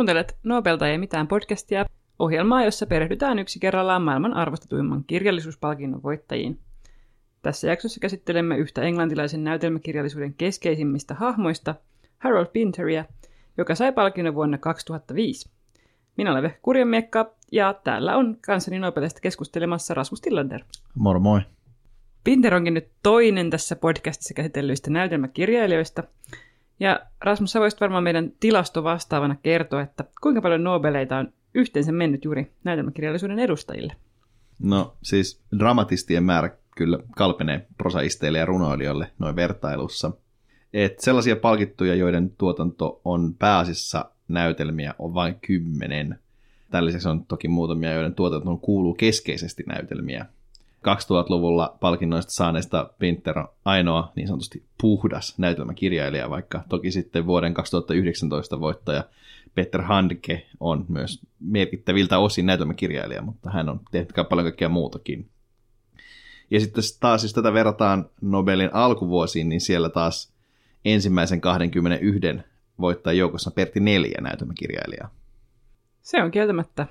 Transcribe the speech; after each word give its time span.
Kuuntelet 0.00 0.36
Nobelta 0.42 0.88
ei 0.88 0.98
mitään 0.98 1.28
podcastia, 1.28 1.86
ohjelmaa, 2.18 2.64
jossa 2.64 2.86
perehdytään 2.86 3.38
yksi 3.38 3.60
kerrallaan 3.60 4.02
maailman 4.02 4.34
arvostetuimman 4.34 5.04
kirjallisuuspalkinnon 5.06 6.02
voittajiin. 6.02 6.58
Tässä 7.42 7.66
jaksossa 7.66 8.00
käsittelemme 8.00 8.56
yhtä 8.56 8.82
englantilaisen 8.82 9.44
näytelmäkirjallisuuden 9.44 10.34
keskeisimmistä 10.34 11.14
hahmoista, 11.14 11.74
Harold 12.18 12.46
Pinteria, 12.46 13.04
joka 13.58 13.74
sai 13.74 13.92
palkinnon 13.92 14.34
vuonna 14.34 14.58
2005. 14.58 15.50
Minä 16.16 16.30
olen 16.30 16.42
Vehka 16.42 16.58
Kurjamiekka 16.62 17.34
ja 17.52 17.74
täällä 17.84 18.16
on 18.16 18.36
kanssani 18.46 18.78
Nobelista 18.78 19.20
keskustelemassa 19.20 19.94
Rasmus 19.94 20.20
Tillander. 20.20 20.64
Moro 20.94 21.20
moi. 21.20 21.40
Pinter 22.24 22.54
onkin 22.54 22.74
nyt 22.74 22.88
toinen 23.02 23.50
tässä 23.50 23.76
podcastissa 23.76 24.34
käsitellyistä 24.34 24.90
näytelmäkirjailijoista. 24.90 26.02
Ja 26.80 27.00
Rasmus, 27.20 27.52
sä 27.52 27.60
voisit 27.60 27.80
varmaan 27.80 28.04
meidän 28.04 28.32
tilastovastaavana 28.40 29.36
kertoa, 29.42 29.80
että 29.82 30.04
kuinka 30.22 30.42
paljon 30.42 30.64
Nobeleita 30.64 31.16
on 31.16 31.32
yhteensä 31.54 31.92
mennyt 31.92 32.24
juuri 32.24 32.52
näytelmäkirjallisuuden 32.64 33.38
edustajille? 33.38 33.92
No 34.62 34.96
siis 35.02 35.42
dramatistien 35.58 36.24
määrä 36.24 36.50
kyllä 36.76 36.98
kalpenee 37.16 37.66
prosaisteille 37.78 38.38
ja 38.38 38.46
runoilijoille 38.46 39.10
noin 39.18 39.36
vertailussa. 39.36 40.10
Et 40.72 41.00
sellaisia 41.00 41.36
palkittuja, 41.36 41.94
joiden 41.94 42.30
tuotanto 42.38 43.00
on 43.04 43.34
pääasiassa 43.38 44.10
näytelmiä, 44.28 44.94
on 44.98 45.14
vain 45.14 45.34
kymmenen. 45.46 46.18
Lisäksi 46.80 47.08
on 47.08 47.26
toki 47.26 47.48
muutamia, 47.48 47.92
joiden 47.92 48.14
tuotantoon 48.14 48.60
kuuluu 48.60 48.94
keskeisesti 48.94 49.62
näytelmiä. 49.66 50.26
2000-luvulla 50.88 51.76
palkinnoista 51.80 52.32
saaneista 52.32 52.90
Pinter 52.98 53.38
on 53.38 53.48
ainoa 53.64 54.12
niin 54.16 54.26
sanotusti 54.26 54.64
puhdas 54.80 55.38
näytelmäkirjailija, 55.38 56.30
vaikka 56.30 56.64
toki 56.68 56.90
sitten 56.90 57.26
vuoden 57.26 57.54
2019 57.54 58.60
voittaja 58.60 59.04
Peter 59.54 59.82
Handke 59.82 60.46
on 60.60 60.84
myös 60.88 61.20
merkittäviltä 61.40 62.18
osin 62.18 62.46
näytelmäkirjailija, 62.46 63.22
mutta 63.22 63.50
hän 63.50 63.68
on 63.68 63.80
tehnyt 63.90 64.12
paljon 64.28 64.44
kaikkea 64.44 64.68
muutakin. 64.68 65.28
Ja 66.50 66.60
sitten 66.60 66.84
taas, 67.00 67.22
jos 67.22 67.32
tätä 67.32 67.52
verrataan 67.52 68.10
Nobelin 68.20 68.74
alkuvuosiin, 68.74 69.48
niin 69.48 69.60
siellä 69.60 69.88
taas 69.88 70.32
ensimmäisen 70.84 71.40
21 71.40 72.20
voittajan 72.80 73.18
joukossa 73.18 73.50
Pertti 73.50 73.80
neljä 73.80 74.20
näytelmäkirjailijaa. 74.20 75.10
Se 76.02 76.22
on 76.22 76.30
kieltämättä 76.30 76.86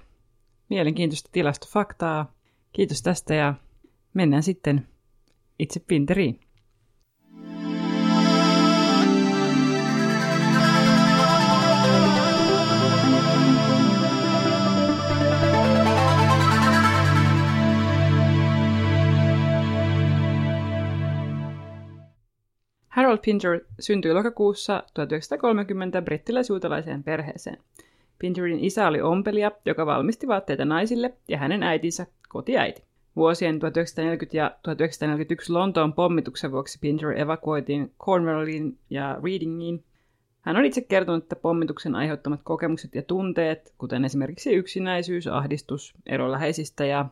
mielenkiintoista 0.69 1.29
tilastofaktaa. 1.31 2.33
Kiitos 2.73 3.01
tästä 3.01 3.35
ja 3.35 3.53
mennään 4.13 4.43
sitten 4.43 4.87
itse 5.59 5.79
Pinteriin. 5.79 6.39
Harold 22.87 23.19
Pinter 23.25 23.59
syntyi 23.79 24.13
lokakuussa 24.13 24.83
1930 24.93 26.01
brittiläisjuutalaiseen 26.01 27.03
perheeseen. 27.03 27.57
Pinterin 28.19 28.59
isä 28.59 28.87
oli 28.87 29.01
ompelija, 29.01 29.51
joka 29.65 29.85
valmisti 29.85 30.27
vaatteita 30.27 30.65
naisille, 30.65 31.13
ja 31.27 31.37
hänen 31.37 31.63
äitinsä 31.63 32.05
kotiäiti. 32.29 32.88
Vuosien 33.19 33.59
1940 33.59 34.37
ja 34.37 34.49
1941 34.63 35.53
Lontoon 35.53 35.93
pommituksen 35.93 36.51
vuoksi 36.51 36.77
Pinter 36.81 37.19
evakuoitiin 37.19 37.91
Cornwalliin 37.99 38.77
ja 38.89 39.19
Readingiin. 39.23 39.83
Hän 40.41 40.57
on 40.57 40.65
itse 40.65 40.81
kertonut, 40.81 41.23
että 41.23 41.35
pommituksen 41.35 41.95
aiheuttamat 41.95 42.39
kokemukset 42.43 42.95
ja 42.95 43.01
tunteet, 43.01 43.73
kuten 43.77 44.05
esimerkiksi 44.05 44.53
yksinäisyys, 44.53 45.27
ahdistus, 45.27 45.93
ero 46.05 46.31
läheisistä 46.31 46.85
ja 46.85 47.05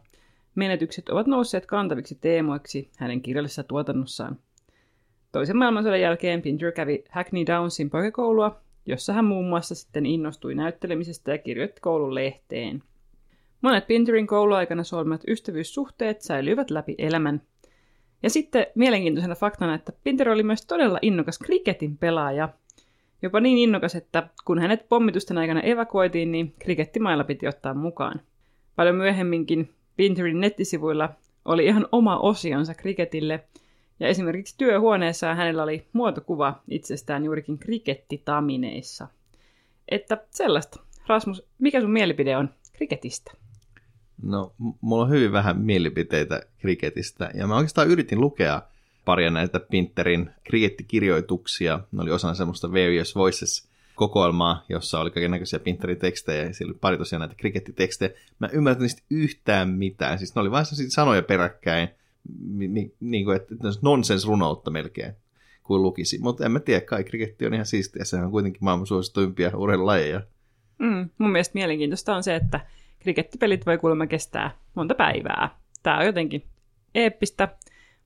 menetykset 0.55 1.09
ovat 1.09 1.27
nousseet 1.27 1.65
kantaviksi 1.65 2.17
teemoiksi 2.21 2.89
hänen 2.97 3.21
kirjallisessa 3.21 3.63
tuotannossaan. 3.63 4.37
Toisen 5.31 5.57
maailmansodan 5.57 6.01
jälkeen 6.01 6.41
Pinter 6.41 6.71
kävi 6.71 7.03
Hackney 7.09 7.45
Downsin 7.45 7.89
poikekoulua, 7.89 8.61
jossa 8.85 9.13
hän 9.13 9.25
muun 9.25 9.49
muassa 9.49 9.75
sitten 9.75 10.05
innostui 10.05 10.55
näyttelemisestä 10.55 11.31
ja 11.31 11.37
kirjoitti 11.37 11.81
koulun 11.81 12.15
lehteen. 12.15 12.83
Monet 13.61 13.87
Pinterin 13.87 14.27
kouluaikana 14.27 14.83
solmat 14.83 15.21
ystävyyssuhteet 15.27 16.21
säilyivät 16.21 16.69
läpi 16.69 16.95
elämän. 16.97 17.41
Ja 18.23 18.29
sitten 18.29 18.67
mielenkiintoisena 18.75 19.35
faktana, 19.35 19.75
että 19.75 19.93
Pinter 20.03 20.29
oli 20.29 20.43
myös 20.43 20.65
todella 20.65 20.99
innokas 21.01 21.39
kriketin 21.39 21.97
pelaaja. 21.97 22.49
Jopa 23.21 23.39
niin 23.39 23.57
innokas, 23.57 23.95
että 23.95 24.29
kun 24.45 24.59
hänet 24.59 24.89
pommitusten 24.89 25.37
aikana 25.37 25.61
evakuoitiin, 25.61 26.31
niin 26.31 26.53
krikettimailla 26.59 27.23
piti 27.23 27.47
ottaa 27.47 27.73
mukaan. 27.73 28.21
Paljon 28.75 28.95
myöhemminkin 28.95 29.73
Pinterin 29.95 30.39
nettisivuilla 30.39 31.09
oli 31.45 31.65
ihan 31.65 31.87
oma 31.91 32.17
osionsa 32.17 32.73
kriketille, 32.73 33.43
ja 33.99 34.07
esimerkiksi 34.07 34.55
työhuoneessaan 34.57 35.37
hänellä 35.37 35.63
oli 35.63 35.87
muotokuva 35.93 36.61
itsestään 36.67 37.25
juurikin 37.25 37.57
krikettitamineissa. 37.57 39.07
Että 39.89 40.17
sellaista. 40.29 40.79
Rasmus, 41.07 41.47
mikä 41.59 41.81
sun 41.81 41.91
mielipide 41.91 42.37
on 42.37 42.49
kriketistä? 42.73 43.31
No, 44.23 44.53
mulla 44.81 45.03
on 45.03 45.09
hyvin 45.09 45.31
vähän 45.31 45.61
mielipiteitä 45.61 46.41
kriketistä, 46.57 47.31
ja 47.33 47.47
mä 47.47 47.55
oikeastaan 47.55 47.87
yritin 47.87 48.21
lukea 48.21 48.61
paria 49.05 49.31
näitä 49.31 49.59
Pinterin 49.59 50.29
krikettikirjoituksia. 50.43 51.79
Ne 51.91 52.01
oli 52.01 52.11
osana 52.11 52.33
semmoista 52.33 52.71
Various 52.71 53.15
Voices 53.15 53.67
kokoelmaa, 53.95 54.65
jossa 54.69 54.99
oli 54.99 55.11
kaiken 55.11 55.31
näköisiä 55.31 55.59
Pinterin 55.59 55.97
tekstejä, 55.97 56.43
ja 56.43 56.53
siellä 56.53 56.71
oli 56.71 56.79
pari 56.81 56.97
tosiaan 56.97 57.19
näitä 57.19 57.35
krikettitekstejä. 57.35 58.11
Mä 58.39 58.49
ymmärrän 58.53 58.81
niistä 58.81 59.01
yhtään 59.09 59.69
mitään, 59.69 60.17
siis 60.17 60.35
ne 60.35 60.41
oli 60.41 60.51
vain 60.51 60.65
sanoja 60.87 61.21
peräkkäin, 61.21 61.89
niin, 62.49 62.93
niin 62.99 63.25
kuin, 63.25 63.35
että 63.35 63.55
nonsens-runoutta 63.81 64.71
melkein 64.71 65.13
kuin 65.63 65.81
lukisi. 65.81 66.19
Mutta 66.21 66.45
en 66.45 66.51
mä 66.51 66.59
tiedä, 66.59 66.81
kai 66.81 67.03
kriketti 67.03 67.45
on 67.45 67.53
ihan 67.53 67.65
siistiä, 67.65 68.05
sehän 68.05 68.25
on 68.25 68.31
kuitenkin 68.31 68.63
maailman 68.63 68.87
suosituimpia 68.87 69.57
urheilulajeja. 69.57 70.21
Mm, 70.79 71.09
mun 71.17 71.31
mielestä 71.31 71.51
mielenkiintoista 71.53 72.15
on 72.15 72.23
se, 72.23 72.35
että 72.35 72.59
krikettipelit 72.99 73.65
voi 73.65 73.77
kuulemma 73.77 74.07
kestää 74.07 74.51
monta 74.75 74.95
päivää. 74.95 75.49
Tämä 75.83 75.97
on 75.97 76.05
jotenkin 76.05 76.43
eeppistä, 76.95 77.47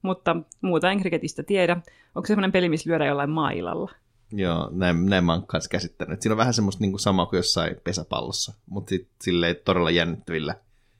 mutta 0.01 0.35
muuta 0.61 0.91
en 0.91 0.99
kriketistä 0.99 1.43
tiedä. 1.43 1.73
Onko 2.15 2.25
se 2.25 2.27
sellainen 2.27 2.51
peli, 2.51 2.69
missä 2.69 2.89
lyödään 2.89 3.07
jollain 3.07 3.29
mailalla? 3.29 3.91
Joo, 4.31 4.69
näin, 4.71 5.05
näin 5.05 5.23
mä 5.23 5.33
oon 5.33 5.47
kanssa 5.47 5.69
käsittänyt. 5.69 6.21
Siinä 6.21 6.33
on 6.33 6.37
vähän 6.37 6.53
semmoista 6.53 6.81
niin 6.81 6.91
kuin 6.91 6.99
samaa 6.99 7.25
kuin 7.25 7.37
jossain 7.37 7.75
pesäpallossa, 7.83 8.53
mutta 8.69 8.89
sitten 8.89 9.15
silleen 9.21 9.55
todella 9.65 9.91
jännittävillä 9.91 10.55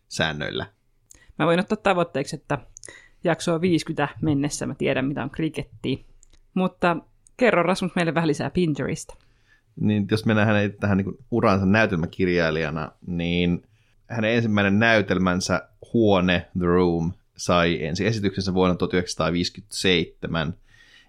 säännöillä. 0.08 0.66
Mä 1.40 1.46
voin 1.46 1.60
ottaa 1.60 1.78
tavoitteeksi, 1.78 2.36
että 2.36 2.58
jaksoa 3.24 3.62
50 3.62 4.08
mennessä 4.22 4.66
mä 4.66 4.76
tiedän, 4.76 5.06
mitä 5.06 5.24
on 5.24 5.30
kriketti. 5.30 6.06
Mutta 6.54 6.98
kerro 7.38 7.64
Rasmus 7.64 7.96
meille 7.96 8.14
vähän 8.14 8.28
lisää 8.28 8.50
Pinteristä. 8.50 9.14
Niin, 9.76 10.08
jos 10.12 10.26
mennään 10.26 10.48
hänen 10.48 10.74
tähän 10.74 10.98
niin 10.98 11.18
uransa 11.32 11.66
näytelmäkirjailijana, 11.66 12.92
niin 13.08 13.64
hänen 14.12 14.32
ensimmäinen 14.32 14.80
näytelmänsä 14.80 15.68
Huone, 15.94 16.48
The 16.58 16.66
Room, 16.66 17.12
sai 17.38 17.86
ensi 17.86 18.06
esityksensä 18.08 18.54
vuonna 18.54 18.76
1957. 18.76 20.54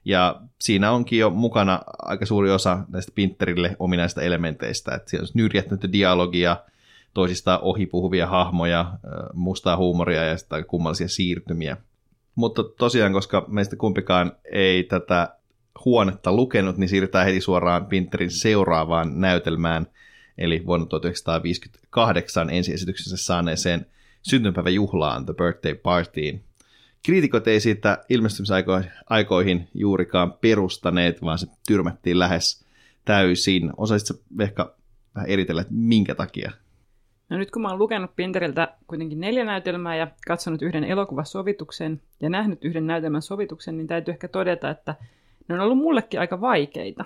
Ja 0.05 0.41
siinä 0.61 0.91
onkin 0.91 1.19
jo 1.19 1.31
mukana 1.31 1.81
aika 1.99 2.27
suuri 2.27 2.51
osa 2.51 2.79
näistä 2.89 3.13
Pinterille 3.15 3.77
ominaista 3.79 4.23
elementeistä. 4.23 4.95
Että 4.95 5.11
siellä 5.11 5.25
on 5.25 5.31
nyrjättynyttä 5.35 5.93
dialogia, 5.93 6.57
toisistaan 7.15 7.59
ohipuhuvia 7.63 8.27
hahmoja, 8.27 8.93
mustaa 9.33 9.77
huumoria 9.77 10.25
ja 10.25 10.37
sitten 10.37 10.65
kummallisia 10.65 11.09
siirtymiä. 11.09 11.77
Mutta 12.35 12.63
tosiaan, 12.65 13.13
koska 13.13 13.45
meistä 13.49 13.77
kumpikaan 13.77 14.33
ei 14.53 14.85
tätä 14.85 15.37
huonetta 15.85 16.33
lukenut, 16.33 16.77
niin 16.77 16.89
siirrytään 16.89 17.27
heti 17.27 17.41
suoraan 17.41 17.87
Pinterin 17.87 18.31
seuraavaan 18.31 19.21
näytelmään, 19.21 19.87
eli 20.39 20.63
vuonna 20.67 20.87
1958 20.87 22.51
ensiesityksessä 22.51 23.17
saaneeseen 23.17 23.87
syntymäpäiväjuhlaan 24.23 25.27
The 25.27 25.35
Birthday 25.35 25.75
Partyin. 25.75 26.45
Kriitikot 27.05 27.49
ei 27.49 27.61
siitä 27.61 27.99
ilmestymisaikoihin 28.09 29.69
juurikaan 29.75 30.33
perustaneet, 30.33 31.23
vaan 31.23 31.39
se 31.39 31.47
tyrmättiin 31.67 32.19
lähes 32.19 32.65
täysin. 33.05 33.71
Osaisitko 33.77 34.23
ehkä 34.41 34.67
vähän 35.15 35.31
eritellä, 35.31 35.61
että 35.61 35.75
minkä 35.75 36.15
takia? 36.15 36.53
No 37.29 37.39
nyt 37.39 37.51
kun 37.51 37.63
mä 37.63 37.69
oon 37.69 37.79
lukenut 37.79 38.17
Pinteriltä 38.17 38.75
kuitenkin 38.87 39.21
neljä 39.21 39.45
näytelmää 39.45 39.97
ja 39.97 40.07
katsonut 40.27 40.63
yhden 40.63 40.85
elokuvasovituksen 40.85 42.03
ja 42.21 42.31
nähnyt 42.31 42.65
yhden 42.65 42.87
näytelmän 42.87 43.23
sovituksen, 43.23 43.77
niin 43.77 43.87
täytyy 43.87 44.13
ehkä 44.13 44.29
todeta, 44.29 44.71
että 44.71 44.95
ne 45.49 45.55
on 45.55 45.61
ollut 45.61 45.79
mullekin 45.79 46.21
aika 46.21 46.41
vaikeita. 46.41 47.05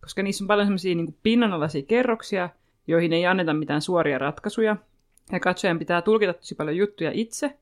Koska 0.00 0.22
niissä 0.22 0.44
on 0.44 0.48
paljon 0.48 0.66
semmoisia 0.66 0.94
niin 0.94 1.16
pinnanalaisia 1.22 1.82
kerroksia, 1.82 2.48
joihin 2.86 3.12
ei 3.12 3.26
anneta 3.26 3.54
mitään 3.54 3.82
suoria 3.82 4.18
ratkaisuja. 4.18 4.76
Ja 5.32 5.40
katsojan 5.40 5.78
pitää 5.78 6.02
tulkita 6.02 6.32
tosi 6.32 6.54
paljon 6.54 6.76
juttuja 6.76 7.10
itse, 7.14 7.58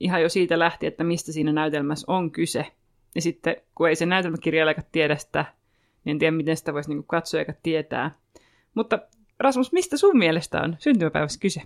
ihan 0.00 0.22
jo 0.22 0.28
siitä 0.28 0.58
lähtien, 0.58 0.88
että 0.88 1.04
mistä 1.04 1.32
siinä 1.32 1.52
näytelmässä 1.52 2.12
on 2.12 2.30
kyse. 2.30 2.66
Ja 3.14 3.22
sitten, 3.22 3.56
kun 3.74 3.88
ei 3.88 3.96
se 3.96 4.06
näytelmäkirjailija 4.06 4.82
tiedä 4.92 5.16
sitä, 5.16 5.44
niin 6.04 6.10
en 6.10 6.18
tiedä, 6.18 6.36
miten 6.36 6.56
sitä 6.56 6.74
voisi 6.74 6.90
niin 6.90 7.04
katsoja 7.04 7.44
tietää. 7.62 8.14
Mutta 8.74 8.98
Rasmus, 9.38 9.72
mistä 9.72 9.96
sun 9.96 10.18
mielestä 10.18 10.60
on 10.60 10.76
syntymäpäivässä 10.78 11.40
kyse? 11.40 11.62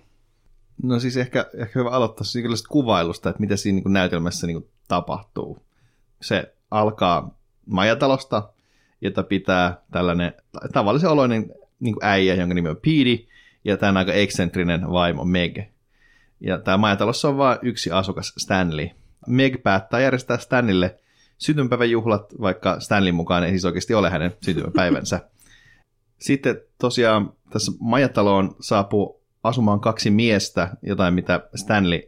No 0.83 0.99
siis 0.99 1.17
ehkä, 1.17 1.45
ehkä 1.53 1.79
hyvä 1.79 1.89
aloittaa 1.89 2.23
siitä 2.23 2.49
kuvailusta, 2.69 3.29
että 3.29 3.39
mitä 3.39 3.55
siinä 3.55 3.75
niin 3.75 3.83
kuin 3.83 3.93
näytelmässä 3.93 4.47
niin 4.47 4.61
kuin 4.61 4.71
tapahtuu. 4.87 5.65
Se 6.21 6.55
alkaa 6.71 7.37
majatalosta, 7.65 8.49
jota 9.01 9.23
pitää 9.23 9.81
tällainen 9.91 10.33
tavallisen 10.73 11.09
oloinen 11.09 11.53
niin 11.79 11.93
kuin 11.93 12.05
äijä, 12.05 12.35
jonka 12.35 12.53
nimi 12.53 12.69
on 12.69 12.77
Peedi, 12.85 13.27
ja 13.63 13.77
tämä 13.77 13.89
on 13.89 13.97
aika 13.97 14.13
eksentrinen 14.13 14.91
vaimo 14.91 15.25
Meg. 15.25 15.57
Ja 16.39 16.57
tämä 16.57 16.77
majatalossa 16.77 17.29
on 17.29 17.37
vain 17.37 17.59
yksi 17.61 17.91
asukas, 17.91 18.33
Stanley. 18.37 18.89
Meg 19.27 19.63
päättää 19.63 19.99
järjestää 19.99 20.37
Stanleylle 20.37 20.99
syntymäpäiväjuhlat, 21.37 22.33
vaikka 22.41 22.79
Stanley 22.79 23.11
mukaan 23.11 23.43
ei 23.43 23.49
siis 23.49 23.65
oikeasti 23.65 23.93
ole 23.93 24.09
hänen 24.09 24.33
syntymäpäivänsä. 24.41 25.19
Sitten 26.17 26.61
tosiaan 26.77 27.33
tässä 27.49 27.71
majataloon 27.79 28.55
saapuu 28.59 29.21
asumaan 29.43 29.79
kaksi 29.79 30.09
miestä, 30.09 30.69
jotain 30.81 31.13
mitä 31.13 31.49
Stanley 31.55 32.01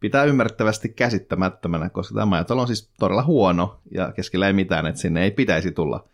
pitää 0.00 0.24
ymmärrettävästi 0.24 0.88
käsittämättömänä, 0.88 1.88
koska 1.88 2.14
tämä 2.14 2.26
majatalo 2.26 2.60
on 2.60 2.66
siis 2.66 2.90
todella 2.98 3.22
huono 3.22 3.80
ja 3.90 4.12
keskellä 4.12 4.46
ei 4.46 4.52
mitään, 4.52 4.86
että 4.86 5.00
sinne 5.00 5.24
ei 5.24 5.30
pitäisi 5.30 5.72
tulla 5.72 6.04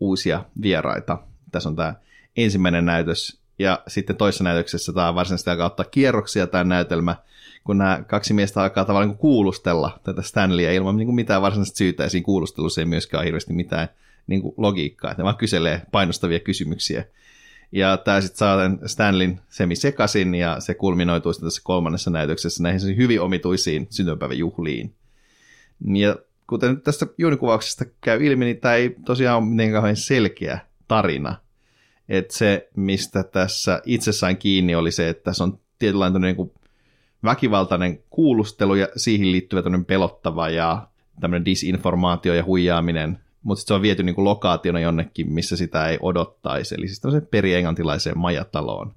uusia 0.00 0.44
vieraita. 0.62 1.18
Tässä 1.52 1.68
on 1.68 1.76
tämä 1.76 1.94
ensimmäinen 2.36 2.84
näytös 2.84 3.40
ja 3.58 3.82
sitten 3.88 4.16
toisessa 4.16 4.44
näytöksessä 4.44 4.92
tämä 4.92 5.14
varsinaisesti 5.14 5.50
alkaa 5.50 5.66
ottaa 5.66 5.86
kierroksia 5.86 6.46
tämä 6.46 6.64
näytelmä, 6.64 7.16
kun 7.64 7.78
nämä 7.78 8.02
kaksi 8.06 8.34
miestä 8.34 8.62
alkaa 8.62 8.84
tavallaan 8.84 9.08
niin 9.08 9.18
kuulustella 9.18 10.00
tätä 10.02 10.22
Stanleyä 10.22 10.72
ilman 10.72 10.96
niin 10.96 11.06
kuin 11.06 11.14
mitään 11.14 11.42
varsinaista 11.42 11.76
syytä, 11.76 12.02
ja 12.02 12.08
siinä 12.08 12.24
kuulustelussa 12.24 12.80
ei 12.80 12.84
myöskään 12.84 13.18
ole 13.18 13.26
hirveästi 13.26 13.52
mitään 13.52 13.88
niin 14.26 14.42
kuin 14.42 14.54
logiikkaa, 14.56 15.10
että 15.10 15.22
ne 15.22 15.24
vaan 15.24 15.36
kyselee 15.36 15.82
painostavia 15.92 16.40
kysymyksiä. 16.40 17.04
Ja 17.72 17.96
tämä 17.96 18.20
sitten 18.20 18.38
saa 18.38 18.58
Stanlin 18.86 19.40
semi 19.48 19.76
sekasin 19.76 20.34
ja 20.34 20.60
se 20.60 20.74
kulminoituu 20.74 21.32
sitten 21.32 21.46
tässä 21.46 21.60
kolmannessa 21.64 22.10
näytöksessä 22.10 22.62
näihin 22.62 22.96
hyvin 22.96 23.20
omituisiin 23.20 23.86
syntymäpäiväjuhliin. 23.90 24.94
Ja 25.94 26.16
kuten 26.46 26.70
nyt 26.70 26.84
tästä 26.84 27.06
juonikuvauksesta 27.18 27.84
käy 28.00 28.24
ilmi, 28.24 28.44
niin 28.44 28.60
tämä 28.60 28.74
ei 28.74 28.96
tosiaan 29.04 29.38
ole 29.42 29.46
mitenkään 29.46 29.96
selkeä 29.96 30.58
tarina. 30.88 31.43
Että 32.08 32.36
se, 32.36 32.68
mistä 32.76 33.22
tässä 33.22 33.82
itse 33.84 34.12
sain 34.12 34.36
kiinni, 34.36 34.74
oli 34.74 34.92
se, 34.92 35.08
että 35.08 35.24
tässä 35.24 35.44
on 35.44 35.58
tietynlainen 35.78 36.22
niin 36.22 36.36
kuin 36.36 36.52
väkivaltainen 37.24 38.02
kuulustelu 38.10 38.74
ja 38.74 38.88
siihen 38.96 39.32
liittyvä 39.32 39.62
pelottava 39.86 40.48
ja 40.48 40.88
tämmöinen 41.20 41.44
disinformaatio 41.44 42.34
ja 42.34 42.44
huijaaminen 42.44 43.18
mutta 43.44 43.64
se 43.66 43.74
on 43.74 43.82
viety 43.82 44.02
niin 44.02 44.14
kuin 44.14 44.24
lokaationa 44.24 44.80
jonnekin, 44.80 45.32
missä 45.32 45.56
sitä 45.56 45.88
ei 45.88 45.98
odottaisi, 46.02 46.74
eli 46.74 46.86
siis 46.88 47.00
tämmöiseen 47.00 47.28
perienglantilaiseen 47.30 48.18
majataloon. 48.18 48.94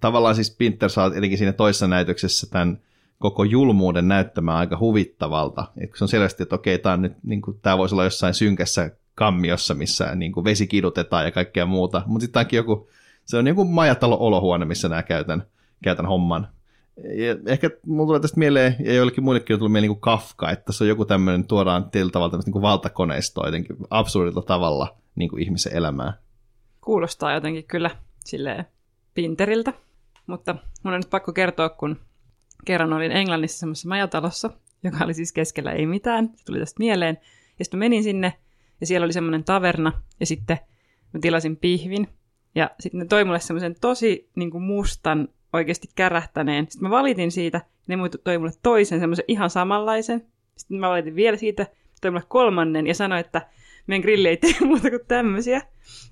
Tavallaan 0.00 0.34
siis 0.34 0.56
Pinter 0.56 0.90
saa 0.90 1.10
etenkin 1.14 1.38
siinä 1.38 1.52
toisessa 1.52 1.88
näytöksessä 1.88 2.46
tämän 2.50 2.78
koko 3.18 3.44
julmuuden 3.44 4.08
näyttämään 4.08 4.58
aika 4.58 4.78
huvittavalta. 4.78 5.64
Et 5.76 5.90
se 5.94 6.04
on 6.04 6.08
selvästi, 6.08 6.42
että 6.42 6.54
okei, 6.54 6.78
tämä, 6.78 6.96
nyt, 6.96 7.12
niin 7.22 7.42
voisi 7.78 7.94
olla 7.94 8.04
jossain 8.04 8.34
synkässä 8.34 8.90
kammiossa, 9.14 9.74
missä 9.74 10.14
niin 10.14 10.32
kuin 10.32 10.44
vesi 10.44 10.66
kidutetaan 10.66 11.24
ja 11.24 11.30
kaikkea 11.30 11.66
muuta, 11.66 12.02
mutta 12.06 12.24
sitten 12.24 12.46
joku, 12.52 12.88
se 13.24 13.36
on 13.36 13.46
joku 13.46 13.64
majatalo-olohuone, 13.64 14.64
missä 14.64 14.88
nämä 14.88 15.02
käytän, 15.02 15.46
käytän 15.84 16.06
homman. 16.06 16.48
Ja 16.96 17.36
ehkä 17.46 17.70
mulla 17.86 18.06
tulee 18.06 18.20
tästä 18.20 18.38
mieleen, 18.38 18.76
ja 18.84 18.94
joillekin 18.94 19.24
muillekin 19.24 19.54
on 19.54 19.58
tullut 19.58 19.72
mieleen 19.72 19.88
niin 19.90 19.96
kuin 19.96 20.00
Kafka, 20.00 20.50
että 20.50 20.72
se 20.72 20.84
on 20.84 20.88
joku 20.88 21.04
tämmöinen, 21.04 21.46
tuodaan 21.46 21.90
tietyllä 21.90 22.12
tavalla 22.12 22.38
niin 22.44 22.52
kuin 22.52 22.62
valtakoneistoa 22.62 23.46
jotenkin 23.46 23.76
absurdilla 23.90 24.42
tavalla 24.42 24.96
niin 25.14 25.30
kuin 25.30 25.42
ihmisen 25.42 25.76
elämää. 25.76 26.12
Kuulostaa 26.80 27.34
jotenkin 27.34 27.64
kyllä 27.64 27.90
silleen 28.24 28.64
pinteriltä, 29.14 29.72
mutta 30.26 30.54
mun 30.82 30.94
on 30.94 31.00
nyt 31.00 31.10
pakko 31.10 31.32
kertoa, 31.32 31.68
kun 31.68 32.00
kerran 32.64 32.92
olin 32.92 33.12
Englannissa 33.12 33.58
semmoisessa 33.58 33.88
majatalossa, 33.88 34.50
joka 34.84 35.04
oli 35.04 35.14
siis 35.14 35.32
keskellä 35.32 35.72
ei 35.72 35.86
mitään, 35.86 36.30
se 36.36 36.44
tuli 36.44 36.58
tästä 36.58 36.78
mieleen, 36.78 37.18
ja 37.58 37.64
sitten 37.64 37.78
menin 37.78 38.02
sinne, 38.02 38.32
ja 38.80 38.86
siellä 38.86 39.04
oli 39.04 39.12
semmoinen 39.12 39.44
taverna, 39.44 39.92
ja 40.20 40.26
sitten 40.26 40.58
mä 41.12 41.20
tilasin 41.20 41.56
pihvin, 41.56 42.08
ja 42.54 42.70
sitten 42.80 42.98
ne 42.98 43.04
toi 43.06 43.24
mulle 43.24 43.40
semmoisen 43.40 43.76
tosi 43.80 44.30
niin 44.36 44.50
kuin 44.50 44.62
mustan 44.62 45.28
oikeasti 45.52 45.88
kärähtäneen. 45.94 46.66
Sitten 46.68 46.88
mä 46.88 46.96
valitin 46.96 47.32
siitä, 47.32 47.60
ja 47.88 47.96
ne 47.96 48.02
toi 48.24 48.38
mulle 48.38 48.52
toisen 48.62 49.00
semmoisen 49.00 49.24
ihan 49.28 49.50
samanlaisen. 49.50 50.26
Sitten 50.56 50.78
mä 50.78 50.88
valitin 50.88 51.14
vielä 51.14 51.36
siitä, 51.36 51.66
toi 52.00 52.10
mulle 52.10 52.24
kolmannen 52.28 52.86
ja 52.86 52.94
sanoi, 52.94 53.20
että 53.20 53.48
meidän 53.86 54.02
grilli 54.02 54.28
ei 54.28 54.36
tee 54.36 54.54
muuta 54.66 54.90
kuin 54.90 55.06
tämmöisiä. 55.08 55.56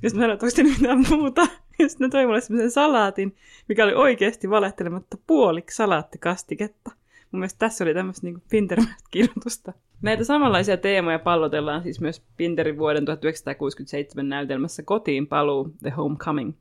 Ja 0.03 0.11
sitten 0.11 0.15
mä 0.15 0.23
sanoin, 0.23 0.33
että 0.33 0.47
onko 0.47 0.79
mitään 0.81 1.05
muuta. 1.11 1.47
Ja 1.79 1.89
sitten 1.89 2.05
ne 2.05 2.11
toi 2.11 2.27
mulle 2.27 2.41
semmoisen 2.41 2.71
salaatin, 2.71 3.37
mikä 3.69 3.85
oli 3.85 3.95
oikeasti 3.95 4.51
valehtelematta 4.51 5.17
puoliksi 5.27 5.77
salaattikastiketta. 5.77 6.91
Mun 7.33 7.41
mielestä 7.41 7.59
tässä 7.59 7.85
oli 7.85 7.95
tämmöistä 7.95 8.27
niin 8.27 8.43
Pintermäistä 8.51 9.05
kirjoitusta. 9.11 9.73
Näitä 10.03 10.25
samanlaisia 10.25 10.77
teemoja 10.77 11.19
pallotellaan 11.19 11.83
siis 11.83 12.01
myös 12.01 12.23
Pinterin 12.37 12.79
vuoden 12.79 13.05
1967 13.05 14.29
näytelmässä 14.29 14.83
Kotiin 14.83 15.27
paluu 15.27 15.71
The 15.83 15.91
Homecoming. 15.91 16.53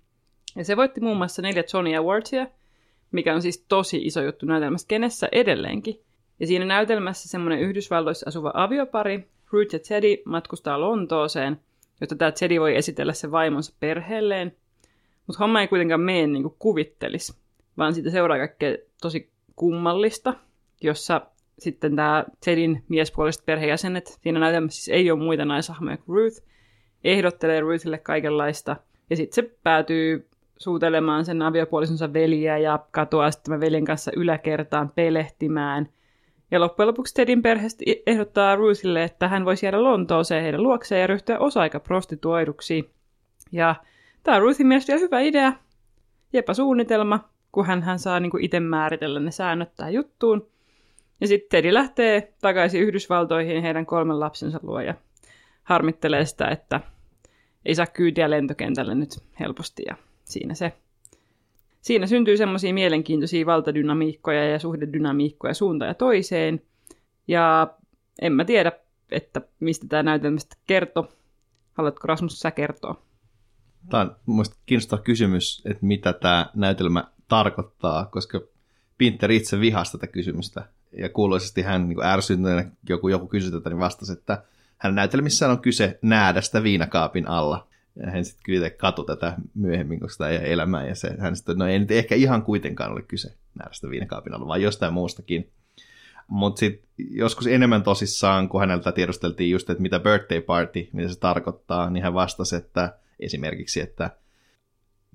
Ja 0.56 0.66
se 0.66 0.78
voitti 0.78 1.02
muun 1.02 1.18
muassa 1.18 1.42
neljä 1.42 1.64
Johnny 1.74 1.96
Awardsia, 1.96 2.48
mikä 3.12 3.36
on 3.36 3.42
siis 3.42 3.66
tosi 3.68 3.98
iso 3.98 4.22
juttu 4.22 4.46
näytelmässä 4.46 4.88
kenessä 4.88 5.30
edelleenkin. 5.32 6.02
Ja 6.40 6.48
siinä 6.48 6.66
näytelmässä 6.66 7.30
semmoinen 7.30 7.60
Yhdysvalloissa 7.60 8.26
asuva 8.28 8.52
aviopari, 8.54 9.28
Ruth 9.52 9.74
ja 9.74 9.80
Teddy, 9.80 10.18
matkustaa 10.26 10.80
Lontooseen, 10.80 11.60
jotta 12.02 12.16
tämä 12.16 12.32
Teddy 12.32 12.60
voi 12.60 12.76
esitellä 12.76 13.14
sen 13.14 13.32
vaimonsa 13.32 13.74
perheelleen. 13.80 14.56
Mutta 15.28 15.44
homma 15.44 15.62
ei 15.62 15.68
kuitenkaan 15.68 16.02
mene 16.02 16.28
niin 16.28 16.44
kuin 16.44 16.56
kuvittelisi, 16.60 17.34
vaan 17.78 17.94
siitä 17.94 18.10
seuraa 18.10 18.38
kaikkea 18.38 18.78
tosi 19.02 19.30
kummallista, 19.56 20.34
jossa 20.82 21.22
sitten 21.62 21.96
tämä 21.96 22.26
Tedin 22.46 22.84
miespuoliset 22.90 23.46
perheenjäsenet, 23.46 24.20
siinä 24.22 24.40
näytelmässä 24.40 24.84
siis 24.84 24.98
ei 24.98 25.12
ole 25.12 25.20
muita 25.20 25.46
naisahmoja 25.46 25.98
kuin 25.98 26.16
Ruth, 26.16 26.44
ehdottelee 27.04 27.60
Ruthille 27.60 27.98
kaikenlaista, 27.98 28.76
ja 29.10 29.16
sitten 29.16 29.36
se 29.36 29.56
päätyy 29.64 30.28
suutelemaan 30.58 31.26
sen 31.26 31.42
aviopuolisonsa 31.42 32.14
veliä 32.14 32.58
ja 32.58 32.80
katoaa 32.92 33.32
sitten 33.32 33.60
veljen 33.60 33.86
kanssa 33.86 34.12
yläkertaan 34.16 34.92
pelehtimään. 34.96 35.90
Ja 36.52 36.60
loppujen 36.60 36.88
lopuksi 36.88 37.14
Tedin 37.14 37.42
perheestä 37.42 37.84
ehdottaa 38.08 38.56
Ruthille, 38.56 39.04
että 39.04 39.28
hän 39.28 39.46
voisi 39.46 39.66
jäädä 39.66 39.84
Lontooseen 39.84 40.44
heidän 40.44 40.64
luokseen 40.64 41.02
ja 41.02 41.08
ryhtyä 41.08 41.40
osa-aikaprostituoiduksi. 41.40 42.90
Ja 43.52 43.76
tämä 44.24 44.38
on 44.38 44.44
Ruthin 44.44 44.68
mielestä 44.68 44.98
hyvä 44.98 45.20
idea, 45.20 45.54
jepa 46.34 46.54
suunnitelma, 46.54 47.30
kun 47.52 47.66
hän, 47.66 47.84
hän 47.84 48.00
saa 48.00 48.20
niin 48.20 48.40
itse 48.40 48.60
määritellä 48.60 49.20
ne 49.20 49.32
säännöt 49.32 49.76
tähän 49.76 49.94
juttuun. 49.94 50.51
Ja 51.22 51.28
sitten 51.28 51.50
Teddy 51.50 51.74
lähtee 51.74 52.34
takaisin 52.42 52.82
Yhdysvaltoihin 52.82 53.62
heidän 53.62 53.86
kolmen 53.86 54.20
lapsensa 54.20 54.60
luo 54.64 54.80
ja 54.80 54.94
harmittelee 55.64 56.26
sitä, 56.26 56.48
että 56.48 56.82
ei 57.66 57.76
saa 57.76 57.88
kyytiä 57.88 58.30
lentokentälle 58.30 58.96
nyt 58.96 59.10
helposti 59.40 59.84
ja 59.88 59.96
siinä 60.24 60.54
se. 60.54 60.74
Siinä 61.82 62.08
syntyy 62.08 62.38
semmoisia 62.38 62.74
mielenkiintoisia 62.74 63.46
valtadynamiikkoja 63.46 64.50
ja 64.50 64.60
suhdedynamiikkoja 64.60 65.54
suuntaan 65.54 65.90
ja 65.90 65.94
toiseen. 65.94 66.62
Ja 67.28 67.74
en 68.22 68.34
mä 68.34 68.46
tiedä, 68.46 68.72
että 69.12 69.42
mistä 69.60 69.88
tämä 69.90 70.04
näytelmästä 70.04 70.56
kertoo. 70.68 71.10
Haluatko 71.74 72.08
Rasmus 72.08 72.40
sä 72.40 72.52
kertoa? 72.52 73.02
Tämä 73.90 74.04
on 74.04 74.16
mielestäni 74.28 74.62
kiinnostava 74.66 75.02
kysymys, 75.02 75.62
että 75.66 75.86
mitä 75.86 76.14
tämä 76.14 76.50
näytelmä 76.54 77.04
tarkoittaa, 77.28 78.06
koska 78.06 78.42
Pinter 78.98 79.32
itse 79.32 79.60
vihasi 79.60 79.92
tätä 79.92 80.08
kysymystä. 80.08 80.66
Ja 80.98 81.10
kuuloisesti 81.10 81.62
hän 81.62 81.90
niin 81.90 82.04
ärsyntynyt, 82.04 82.68
joku, 82.90 83.08
joku 83.08 83.28
kysyi 83.28 83.52
tätä, 83.52 83.70
niin 83.70 83.80
vastasi, 83.80 84.14
että 84.14 84.44
hän 84.78 84.96
näytelmissään 84.96 85.52
on 85.52 85.62
kyse 85.62 86.00
näädästä 86.02 86.64
viinakaapin 86.64 87.28
alla. 87.28 87.68
Ja 87.96 88.12
hän 88.12 88.26
sitten 88.26 88.44
kyllä 88.44 88.70
katu 88.70 89.04
tätä 89.04 89.34
myöhemmin, 89.54 90.00
koska 90.00 90.24
tämä 90.24 90.30
ei 90.30 90.52
elämää. 90.54 90.88
Ja 90.88 90.96
se, 90.96 91.16
hän 91.20 91.36
sitten, 91.36 91.58
no 91.58 91.68
ei 91.68 91.80
nyt 91.80 91.92
ehkä 91.92 92.16
ihan 92.16 92.44
kuitenkaan 92.44 92.92
ole 92.92 93.02
kyse 93.02 93.36
näärästä 93.56 93.90
viinakaapin 93.90 94.34
alla, 94.34 94.48
vaan 94.48 94.62
jostain 94.62 94.94
muustakin. 94.94 95.52
Mutta 96.28 96.60
sitten 96.60 96.90
joskus 96.98 97.48
enemmän 97.48 97.84
tosissaan, 97.84 98.50
kun 98.50 98.60
häneltä 98.60 98.92
tiedusteltiin 98.92 99.52
just, 99.52 99.70
että 99.70 99.82
mitä 99.82 100.00
birthday 100.00 100.42
party, 100.42 100.90
mitä 100.94 101.10
se 101.10 101.20
tarkoittaa, 101.20 101.90
niin 101.90 102.04
hän 102.04 102.14
vastasi, 102.14 102.56
että 102.56 102.98
esimerkiksi, 103.20 103.82
että 103.82 104.10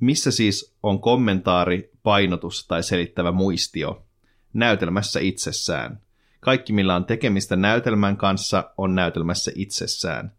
missä 0.01 0.31
siis 0.31 0.75
on 0.83 1.01
kommentaari, 1.01 1.91
painotus 2.03 2.67
tai 2.67 2.83
selittävä 2.83 3.33
muistio 3.33 4.06
näytelmässä 4.59 5.21
itsessään. 5.21 6.01
Kaikki, 6.41 6.73
millä 6.73 6.97
on 6.97 7.05
tekemistä 7.05 7.57
näytelmän 7.57 8.17
kanssa, 8.17 8.71
on 8.79 8.95
näytelmässä 8.95 9.53
itsessään 9.55 10.33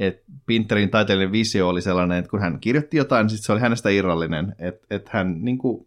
että 0.00 0.22
Pinterin 0.46 0.90
taiteellinen 0.90 1.32
visio 1.32 1.68
oli 1.68 1.82
sellainen, 1.82 2.18
että 2.18 2.30
kun 2.30 2.40
hän 2.40 2.60
kirjoitti 2.60 2.96
jotain, 2.96 3.26
niin 3.26 3.38
se 3.38 3.52
oli 3.52 3.60
hänestä 3.60 3.90
irrallinen, 3.90 4.54
että, 4.58 4.86
että 4.90 5.10
hän 5.12 5.44
niin 5.44 5.58
kuin, 5.58 5.86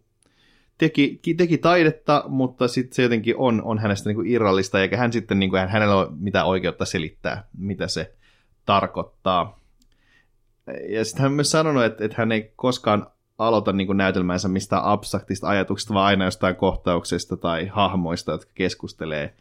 teki, 0.78 1.20
teki 1.36 1.58
taidetta, 1.58 2.24
mutta 2.28 2.68
sitten 2.68 2.94
se 2.94 3.02
jotenkin 3.02 3.34
on, 3.36 3.62
on 3.62 3.78
hänestä 3.78 4.08
niin 4.08 4.16
kuin 4.16 4.26
irrallista, 4.26 4.80
eikä 4.80 4.96
hän 4.96 5.12
sitten, 5.12 5.38
niin 5.38 5.50
kuin, 5.50 5.68
hänellä 5.68 5.96
ole 5.96 6.08
mitään 6.18 6.46
oikeutta 6.46 6.84
selittää, 6.84 7.44
mitä 7.58 7.88
se 7.88 8.14
tarkoittaa. 8.66 9.60
Ja 10.88 11.04
sitten 11.04 11.22
hän 11.22 11.32
myös 11.32 11.50
sanonut, 11.50 11.84
että, 11.84 12.04
että 12.04 12.14
hän 12.18 12.32
ei 12.32 12.52
koskaan 12.56 13.06
aloita 13.40 13.72
niin 13.72 13.96
näytelmänsä 13.96 14.48
mistään 14.48 14.84
abstraktista 14.84 15.48
ajatuksista, 15.48 15.94
vaan 15.94 16.06
aina 16.06 16.24
jostain 16.24 16.56
kohtauksesta 16.56 17.36
tai 17.36 17.66
hahmoista, 17.66 18.32
jotka 18.32 18.50
keskustelee 18.54 19.34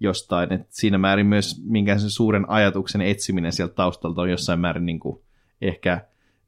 jostain. 0.00 0.52
Et 0.52 0.66
siinä 0.70 0.98
määrin 0.98 1.26
myös 1.26 1.62
minkään 1.64 2.00
sen 2.00 2.10
suuren 2.10 2.50
ajatuksen 2.50 3.00
etsiminen 3.00 3.52
sieltä 3.52 3.74
taustalta 3.74 4.22
on 4.22 4.30
jossain 4.30 4.60
määrin 4.60 4.86
niin 4.86 5.00
kuin 5.00 5.20
ehkä 5.60 6.00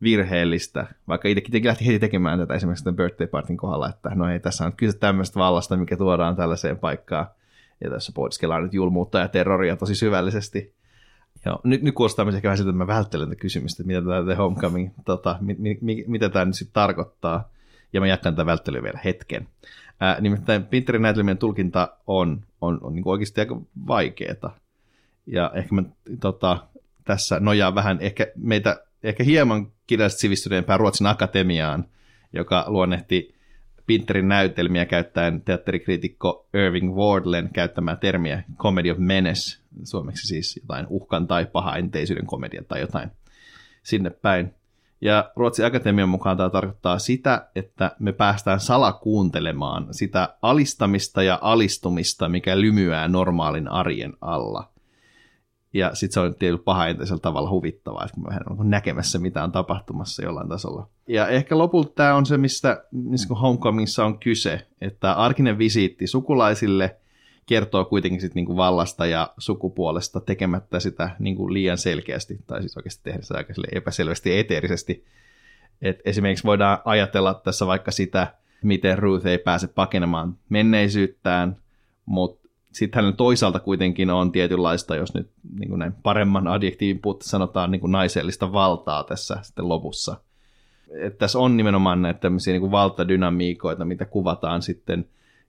virheellistä, 0.02 0.86
vaikka 1.08 1.28
itsekin 1.28 1.64
lähti 1.64 1.86
heti 1.86 1.98
tekemään 1.98 2.38
tätä 2.38 2.54
esimerkiksi 2.54 2.84
tämän 2.84 2.96
birthday 2.96 3.26
partyn 3.26 3.56
kohdalla, 3.56 3.88
että 3.88 4.10
no 4.14 4.30
ei, 4.30 4.40
tässä 4.40 4.64
on 4.64 4.72
kyse 4.72 4.98
tämmöistä 4.98 5.38
vallasta, 5.38 5.76
mikä 5.76 5.96
tuodaan 5.96 6.36
tällaiseen 6.36 6.78
paikkaan, 6.78 7.26
ja 7.84 7.90
tässä 7.90 8.12
pohdiskellaan 8.14 8.62
nyt 8.62 8.74
julmuutta 8.74 9.18
ja 9.18 9.28
terroria 9.28 9.76
tosi 9.76 9.94
syvällisesti. 9.94 10.75
Joo, 11.46 11.60
nyt, 11.64 11.82
nyt 11.82 11.94
kuulostaa 11.94 12.24
myös 12.24 12.34
ehkä 12.34 12.48
vähän 12.48 12.56
siltä, 12.56 12.70
että 12.70 12.78
mä 12.78 12.86
välttelen 12.86 13.28
tätä 13.28 13.40
kysymystä, 13.40 13.82
että 13.82 13.86
mitä 13.86 14.02
tämä 14.02 14.22
The 14.24 14.34
Homecoming, 14.34 14.90
tota, 15.04 15.38
mi, 15.40 15.56
mi, 15.58 15.78
mi, 15.80 16.04
mitä 16.06 16.28
tämä 16.28 16.44
nyt 16.44 16.54
sitten 16.54 16.74
tarkoittaa, 16.74 17.50
ja 17.92 18.00
mä 18.00 18.06
jatkan 18.06 18.34
tätä 18.34 18.46
välttelyä 18.46 18.82
vielä 18.82 19.00
hetken. 19.04 19.48
Ää, 20.00 20.20
nimittäin 20.20 20.64
Pinterin 20.64 21.02
näytelmien 21.02 21.38
tulkinta 21.38 21.96
on, 22.06 22.42
on, 22.60 22.78
on 22.82 22.94
niin 22.94 23.08
oikeasti 23.08 23.40
aika 23.40 23.60
vaikeeta. 23.86 24.50
Ja 25.26 25.50
ehkä 25.54 25.74
mä 25.74 25.82
tota, 26.20 26.58
tässä 27.04 27.40
nojaa 27.40 27.74
vähän 27.74 27.98
ehkä 28.00 28.26
meitä 28.36 28.80
ehkä 29.02 29.24
hieman 29.24 29.72
kirjallisesti 29.86 30.20
sivistyneempään 30.20 30.80
Ruotsin 30.80 31.06
akatemiaan, 31.06 31.84
joka 32.32 32.64
luonnehti 32.66 33.34
Pinterin 33.86 34.28
näytelmiä 34.28 34.84
käyttäen 34.84 35.40
teatterikriitikko 35.40 36.46
Irving 36.54 36.94
Wardlen 36.94 37.50
käyttämää 37.52 37.96
termiä 37.96 38.42
comedy 38.56 38.90
of 38.90 38.98
menace, 38.98 39.58
suomeksi 39.84 40.26
siis 40.26 40.56
jotain 40.62 40.86
uhkan 40.88 41.26
tai 41.26 41.46
pahaenteisyyden 41.46 42.26
komedia 42.26 42.62
tai 42.68 42.80
jotain 42.80 43.10
sinne 43.82 44.10
päin. 44.10 44.54
Ja 45.00 45.32
Ruotsin 45.36 45.66
Akatemian 45.66 46.08
mukaan 46.08 46.36
tämä 46.36 46.50
tarkoittaa 46.50 46.98
sitä, 46.98 47.48
että 47.54 47.96
me 47.98 48.12
päästään 48.12 48.60
salakuuntelemaan 48.60 49.86
sitä 49.90 50.36
alistamista 50.42 51.22
ja 51.22 51.38
alistumista, 51.42 52.28
mikä 52.28 52.60
lymyää 52.60 53.08
normaalin 53.08 53.68
arjen 53.68 54.12
alla. 54.20 54.70
Ja 55.72 55.94
sitten 55.94 56.14
se 56.14 56.20
on 56.20 56.34
tietysti 56.34 56.64
pahaenteisellä 56.64 57.20
tavalla 57.20 57.50
huvittavaa, 57.50 58.04
että 58.04 58.20
mä 58.20 58.26
vähän 58.28 58.42
on 58.58 58.70
näkemässä, 58.70 59.18
mitä 59.18 59.44
on 59.44 59.52
tapahtumassa 59.52 60.22
jollain 60.22 60.48
tasolla. 60.48 60.88
Ja 61.08 61.28
ehkä 61.28 61.58
lopulta 61.58 61.92
tämä 61.94 62.14
on 62.14 62.26
se, 62.26 62.38
mistä, 62.38 62.84
missä 62.92 63.34
Homecomingissa 63.34 64.04
on 64.04 64.18
kyse, 64.18 64.66
että 64.80 65.12
arkinen 65.12 65.58
visiitti 65.58 66.06
sukulaisille 66.06 66.96
kertoo 67.46 67.84
kuitenkin 67.84 68.20
sit 68.20 68.34
niinku 68.34 68.56
vallasta 68.56 69.06
ja 69.06 69.32
sukupuolesta 69.38 70.20
tekemättä 70.20 70.80
sitä 70.80 71.10
niinku 71.18 71.52
liian 71.52 71.78
selkeästi, 71.78 72.38
tai 72.46 72.60
siis 72.60 72.76
oikeasti 72.76 73.04
tehdä 73.04 73.22
sitä 73.22 73.38
aika 73.38 73.54
epäselvästi 73.72 74.38
eteerisesti. 74.38 75.04
Et 75.82 76.00
esimerkiksi 76.04 76.44
voidaan 76.44 76.78
ajatella 76.84 77.34
tässä 77.34 77.66
vaikka 77.66 77.90
sitä, 77.90 78.34
miten 78.62 78.98
Ruth 78.98 79.26
ei 79.26 79.38
pääse 79.38 79.66
pakenemaan 79.66 80.36
menneisyyttään, 80.48 81.56
mutta 82.06 82.48
sitten 82.72 82.98
hänellä 82.98 83.16
toisaalta 83.16 83.60
kuitenkin 83.60 84.10
on 84.10 84.32
tietynlaista, 84.32 84.96
jos 84.96 85.14
nyt 85.14 85.30
niin 85.58 85.78
näin 85.78 85.92
paremman 85.92 86.48
adjektiivin 86.48 87.02
puutta 87.02 87.28
sanotaan 87.28 87.70
niin 87.70 87.80
naisellista 87.92 88.52
valtaa 88.52 89.04
tässä 89.04 89.38
sitten 89.42 89.68
lopussa. 89.68 90.16
Et 91.00 91.18
tässä 91.18 91.38
on 91.38 91.56
nimenomaan 91.56 92.02
näitä 92.02 92.20
tämmöisiä 92.20 92.58
niin 92.58 92.70
valtadynamiikoita, 92.70 93.84
mitä 93.84 94.04
kuvataan 94.04 94.62
sitten 94.62 95.06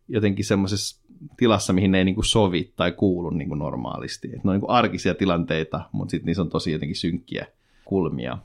jotenkin 0.07 0.45
semmoisessa 0.45 1.01
tilassa, 1.37 1.73
mihin 1.73 1.91
ne 1.91 1.97
ei 1.97 2.05
niin 2.05 2.15
kuin 2.15 2.25
sovi 2.25 2.73
tai 2.75 2.91
kuulu 2.91 3.29
niin 3.29 3.47
kuin 3.47 3.59
normaalisti. 3.59 4.27
Et 4.27 4.43
ne 4.43 4.49
on 4.49 4.53
niin 4.53 4.61
kuin 4.61 4.71
arkisia 4.71 5.15
tilanteita, 5.15 5.81
mutta 5.91 6.11
sitten 6.11 6.25
niissä 6.25 6.41
on 6.41 6.49
tosi 6.49 6.71
jotenkin 6.71 6.95
synkkiä 6.95 7.47
kulmia. 7.85 8.37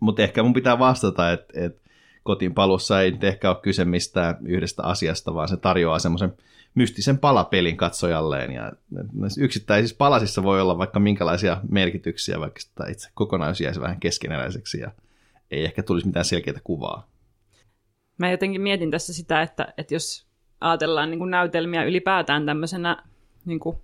Mutta 0.00 0.22
ehkä 0.22 0.42
mun 0.42 0.52
pitää 0.52 0.78
vastata, 0.78 1.32
että 1.32 1.60
et 1.60 1.82
kotiin 2.22 2.54
palussa 2.54 3.02
ei 3.02 3.18
ehkä 3.22 3.50
ole 3.50 3.58
kyse 3.62 3.84
mistään 3.84 4.36
yhdestä 4.46 4.82
asiasta, 4.82 5.34
vaan 5.34 5.48
se 5.48 5.56
tarjoaa 5.56 5.98
semmoisen 5.98 6.34
mystisen 6.74 7.18
palapelin 7.18 7.76
katsojalleen. 7.76 8.52
Ja 8.52 8.72
yksittäisissä 9.38 9.96
palasissa 9.98 10.42
voi 10.42 10.60
olla 10.60 10.78
vaikka 10.78 11.00
minkälaisia 11.00 11.60
merkityksiä, 11.68 12.40
vaikka 12.40 12.60
sitä 12.60 12.84
itse 12.88 13.08
kokonaisuus 13.14 13.60
jäisi 13.60 13.80
vähän 13.80 14.00
keskeneräiseksi 14.00 14.80
ja 14.80 14.90
ei 15.50 15.64
ehkä 15.64 15.82
tulisi 15.82 16.06
mitään 16.06 16.24
selkeää 16.24 16.60
kuvaa. 16.64 17.10
Mä 18.18 18.30
jotenkin 18.30 18.60
mietin 18.60 18.90
tässä 18.90 19.12
sitä, 19.12 19.42
että, 19.42 19.74
että 19.78 19.94
jos 19.94 20.29
ajatellaan 20.60 21.10
niin 21.10 21.18
kuin 21.18 21.30
näytelmiä 21.30 21.84
ylipäätään 21.84 22.46
tämmöisenä 22.46 23.02
niin 23.44 23.60
kuin 23.60 23.76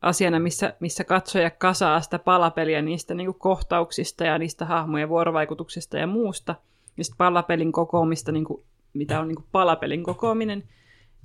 asiana, 0.00 0.38
missä, 0.38 0.74
missä 0.80 1.04
katsoja 1.04 1.50
kasaa 1.50 2.00
sitä 2.00 2.18
palapeliä 2.18 2.82
niistä 2.82 3.14
niin 3.14 3.26
kuin 3.26 3.38
kohtauksista 3.38 4.24
ja 4.24 4.38
niistä 4.38 4.64
hahmojen 4.64 5.08
vuorovaikutuksista 5.08 5.98
ja 5.98 6.06
muusta, 6.06 6.54
sitten 6.86 7.18
palapelin 7.18 7.72
kokoamista, 7.72 8.32
niin 8.32 8.44
kuin, 8.44 8.62
mitä 8.92 9.20
on 9.20 9.28
niin 9.28 9.36
kuin 9.36 9.46
palapelin 9.52 10.02
kokoaminen, 10.02 10.64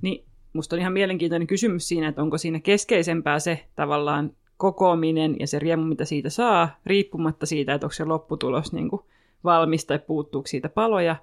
niin 0.02 0.24
musta 0.52 0.76
on 0.76 0.80
ihan 0.80 0.92
mielenkiintoinen 0.92 1.46
kysymys 1.46 1.88
siinä, 1.88 2.08
että 2.08 2.22
onko 2.22 2.38
siinä 2.38 2.60
keskeisempää 2.60 3.38
se 3.38 3.64
tavallaan 3.76 4.32
kokoaminen 4.56 5.36
ja 5.40 5.46
se 5.46 5.58
riemu, 5.58 5.84
mitä 5.84 6.04
siitä 6.04 6.30
saa, 6.30 6.68
riippumatta 6.86 7.46
siitä, 7.46 7.74
että 7.74 7.86
onko 7.86 7.94
se 7.94 8.04
lopputulos 8.04 8.72
niin 8.72 8.88
kuin 8.88 9.02
valmis 9.44 9.86
tai 9.86 9.98
puuttuuko 9.98 10.46
siitä 10.46 10.68
paloja, 10.68 11.16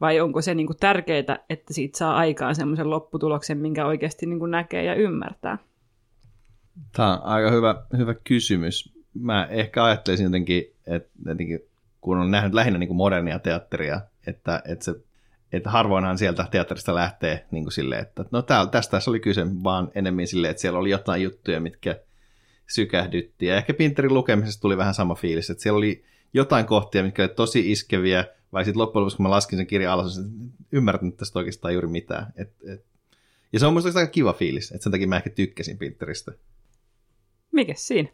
vai 0.00 0.20
onko 0.20 0.42
se 0.42 0.54
niin 0.54 0.68
tärkeää, 0.80 1.38
että 1.50 1.74
siitä 1.74 1.98
saa 1.98 2.16
aikaan 2.16 2.54
semmoisen 2.54 2.90
lopputuloksen, 2.90 3.58
minkä 3.58 3.86
oikeasti 3.86 4.26
niin 4.26 4.50
näkee 4.50 4.84
ja 4.84 4.94
ymmärtää? 4.94 5.58
Tämä 6.96 7.16
on 7.16 7.22
aika 7.22 7.50
hyvä, 7.50 7.82
hyvä 7.96 8.14
kysymys. 8.14 8.92
Mä 9.14 9.46
ehkä 9.50 9.84
ajattelisin 9.84 10.24
jotenkin, 10.24 10.64
että 10.86 11.10
jotenkin, 11.26 11.60
kun 12.00 12.18
on 12.18 12.30
nähnyt 12.30 12.54
lähinnä 12.54 12.78
niin 12.78 12.96
modernia 12.96 13.38
teatteria, 13.38 14.00
että, 14.26 14.62
että 14.64 14.84
se 14.84 14.94
että 15.52 15.70
harvoinhan 15.70 16.18
sieltä 16.18 16.46
teatterista 16.50 16.94
lähtee 16.94 17.46
niin 17.50 17.64
kuin 17.64 17.72
silleen, 17.72 18.02
että 18.02 18.24
no 18.30 18.42
täällä, 18.42 18.70
tästä 18.70 18.90
tässä 18.90 19.10
oli 19.10 19.20
kyse, 19.20 19.46
vaan 19.64 19.90
enemmän 19.94 20.26
silleen, 20.26 20.50
että 20.50 20.60
siellä 20.60 20.78
oli 20.78 20.90
jotain 20.90 21.22
juttuja, 21.22 21.60
mitkä 21.60 21.96
sykähdytti. 22.66 23.46
Ja 23.46 23.56
ehkä 23.56 23.74
Pinterin 23.74 24.14
lukemisesta 24.14 24.60
tuli 24.60 24.76
vähän 24.76 24.94
sama 24.94 25.14
fiilis, 25.14 25.50
että 25.50 25.62
siellä 25.62 25.76
oli 25.76 26.04
jotain 26.32 26.66
kohtia, 26.66 27.02
mitkä 27.02 27.22
oli 27.22 27.28
tosi 27.28 27.72
iskeviä, 27.72 28.24
vai 28.52 28.64
sitten 28.64 28.80
loppujen 28.82 29.00
lopuksi, 29.02 29.16
kun 29.16 29.24
mä 29.24 29.30
laskin 29.30 29.58
sen 29.58 29.66
kirjan 29.66 29.92
alas, 29.92 30.20
ymmärtänyt 30.72 31.16
tästä 31.16 31.38
oikeastaan 31.38 31.74
juuri 31.74 31.88
mitään. 31.88 32.32
Et, 32.36 32.52
et. 32.72 32.84
Ja 33.52 33.58
se 33.58 33.66
on 33.66 33.72
musta 33.72 33.98
aika 33.98 34.12
kiva 34.12 34.32
fiilis, 34.32 34.72
että 34.72 34.82
sen 34.82 34.92
takia 34.92 35.08
mä 35.08 35.16
ehkä 35.16 35.30
tykkäsin 35.30 35.78
Pinteristä. 35.78 36.32
Mikä 37.52 37.72
siinä? 37.76 38.08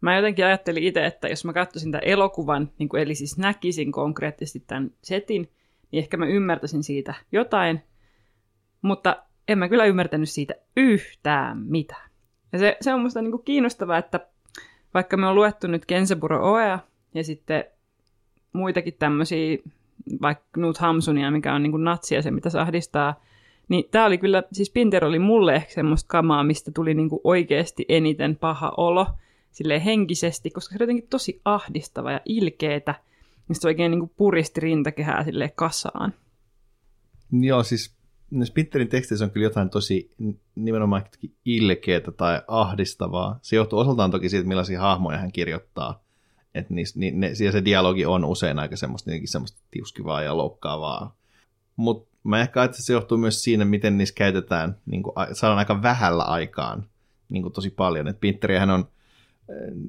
Mä 0.00 0.16
jotenkin 0.16 0.46
ajattelin 0.46 0.82
itse, 0.82 1.06
että 1.06 1.28
jos 1.28 1.44
mä 1.44 1.52
katsoisin 1.52 1.92
tämän 1.92 2.08
elokuvan, 2.08 2.72
niin 2.78 2.88
kuin 2.88 3.02
eli 3.02 3.14
siis 3.14 3.38
näkisin 3.38 3.92
konkreettisesti 3.92 4.64
tämän 4.66 4.90
setin, 5.02 5.42
niin 5.90 6.02
ehkä 6.02 6.16
mä 6.16 6.26
ymmärtäisin 6.26 6.82
siitä 6.82 7.14
jotain, 7.32 7.82
mutta 8.82 9.22
en 9.48 9.58
mä 9.58 9.68
kyllä 9.68 9.84
ymmärtänyt 9.84 10.30
siitä 10.30 10.54
yhtään 10.76 11.58
mitään. 11.58 12.10
Ja 12.52 12.58
se, 12.58 12.76
se 12.80 12.94
on 12.94 13.00
musta 13.00 13.22
niinku 13.22 13.38
kiinnostavaa, 13.38 13.98
että 13.98 14.26
vaikka 14.94 15.16
me 15.16 15.26
on 15.26 15.34
luettu 15.34 15.66
nyt 15.66 15.86
Kenseburo 15.86 16.52
Oea 16.52 16.78
ja 17.14 17.24
sitten 17.24 17.64
muitakin 18.52 18.94
tämmöisiä, 18.98 19.58
vaikka 20.22 20.44
Knut 20.52 20.78
Hamsunia, 20.78 21.30
mikä 21.30 21.54
on 21.54 21.62
niinku 21.62 21.76
natsia 21.76 22.22
se, 22.22 22.30
mitä 22.30 22.50
se 22.50 22.58
ahdistaa, 22.58 23.20
niin 23.68 23.84
tämä 23.90 24.06
oli 24.06 24.18
kyllä, 24.18 24.42
siis 24.52 24.70
Pinter 24.70 25.04
oli 25.04 25.18
mulle 25.18 25.54
ehkä 25.54 25.72
semmoista 25.72 26.08
kamaa, 26.08 26.44
mistä 26.44 26.70
tuli 26.70 26.94
niinku 26.94 27.20
oikeasti 27.24 27.84
eniten 27.88 28.36
paha 28.36 28.72
olo, 28.76 29.06
sille 29.50 29.84
henkisesti, 29.84 30.50
koska 30.50 30.72
se 30.72 30.76
oli 30.76 30.82
jotenkin 30.82 31.08
tosi 31.10 31.40
ahdistava 31.44 32.12
ja 32.12 32.20
ilkeetä, 32.24 32.94
niin 33.48 33.56
se 33.60 33.68
oikein 33.68 33.90
niin 33.90 34.00
kuin 34.00 34.12
puristi 34.16 34.60
rintakehää 34.60 35.24
sille 35.24 35.52
kasaan. 35.56 36.14
Joo, 37.32 37.62
siis 37.62 37.94
Spitterin 38.44 38.88
teksteissä 38.88 39.24
on 39.24 39.30
kyllä 39.30 39.46
jotain 39.46 39.70
tosi 39.70 40.10
nimenomaan 40.54 41.02
ilkeätä 41.44 42.12
tai 42.12 42.42
ahdistavaa. 42.48 43.38
Se 43.42 43.56
johtuu 43.56 43.78
osaltaan 43.78 44.10
toki 44.10 44.28
siitä, 44.28 44.48
millaisia 44.48 44.80
hahmoja 44.80 45.18
hän 45.18 45.32
kirjoittaa. 45.32 46.02
Että 46.54 46.74
niis, 46.74 46.96
ni, 46.96 47.10
ne, 47.10 47.34
se 47.34 47.64
dialogi 47.64 48.06
on 48.06 48.24
usein 48.24 48.58
aika 48.58 48.76
semmoista, 48.76 49.10
semmoista 49.24 49.62
tiuskivaa 49.70 50.22
ja 50.22 50.36
loukkaavaa. 50.36 51.16
Mutta 51.76 52.16
mä 52.24 52.40
ehkä 52.40 52.60
ajattelen, 52.60 52.74
että 52.74 52.86
se 52.86 52.92
johtuu 52.92 53.18
myös 53.18 53.42
siinä, 53.42 53.64
miten 53.64 53.98
niissä 53.98 54.14
käytetään, 54.14 54.76
niin 54.86 55.02
kuin, 55.02 55.14
saadaan 55.32 55.58
aika 55.58 55.82
vähällä 55.82 56.22
aikaan 56.22 56.86
niin 57.28 57.42
kuin 57.42 57.52
tosi 57.52 57.70
paljon. 57.70 58.08
Et 58.08 58.20
Pinterihän 58.20 58.70
on 58.70 58.88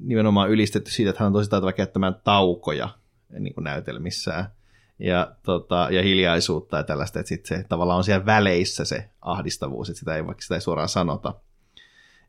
nimenomaan 0.02 0.50
ylistetty 0.50 0.90
siitä, 0.90 1.10
että 1.10 1.22
hän 1.22 1.26
on 1.26 1.32
tosi 1.32 1.50
taitava 1.50 1.72
käyttämään 1.72 2.16
taukoja 2.24 2.88
niin 3.38 3.54
kuin 3.54 3.64
näytelmissään 3.64 4.46
ja, 4.98 5.32
tota, 5.42 5.88
ja 5.90 6.02
hiljaisuutta 6.02 6.76
ja 6.76 6.82
tällaista, 6.82 7.20
että 7.20 7.28
sit 7.28 7.46
se 7.46 7.64
tavallaan 7.68 7.98
on 7.98 8.04
siellä 8.04 8.26
väleissä 8.26 8.84
se 8.84 9.10
ahdistavuus, 9.20 9.88
että 9.88 9.98
sitä 9.98 10.16
ei, 10.16 10.26
vaikka 10.26 10.42
sitä 10.42 10.54
ei 10.54 10.60
suoraan 10.60 10.88
sanota. 10.88 11.34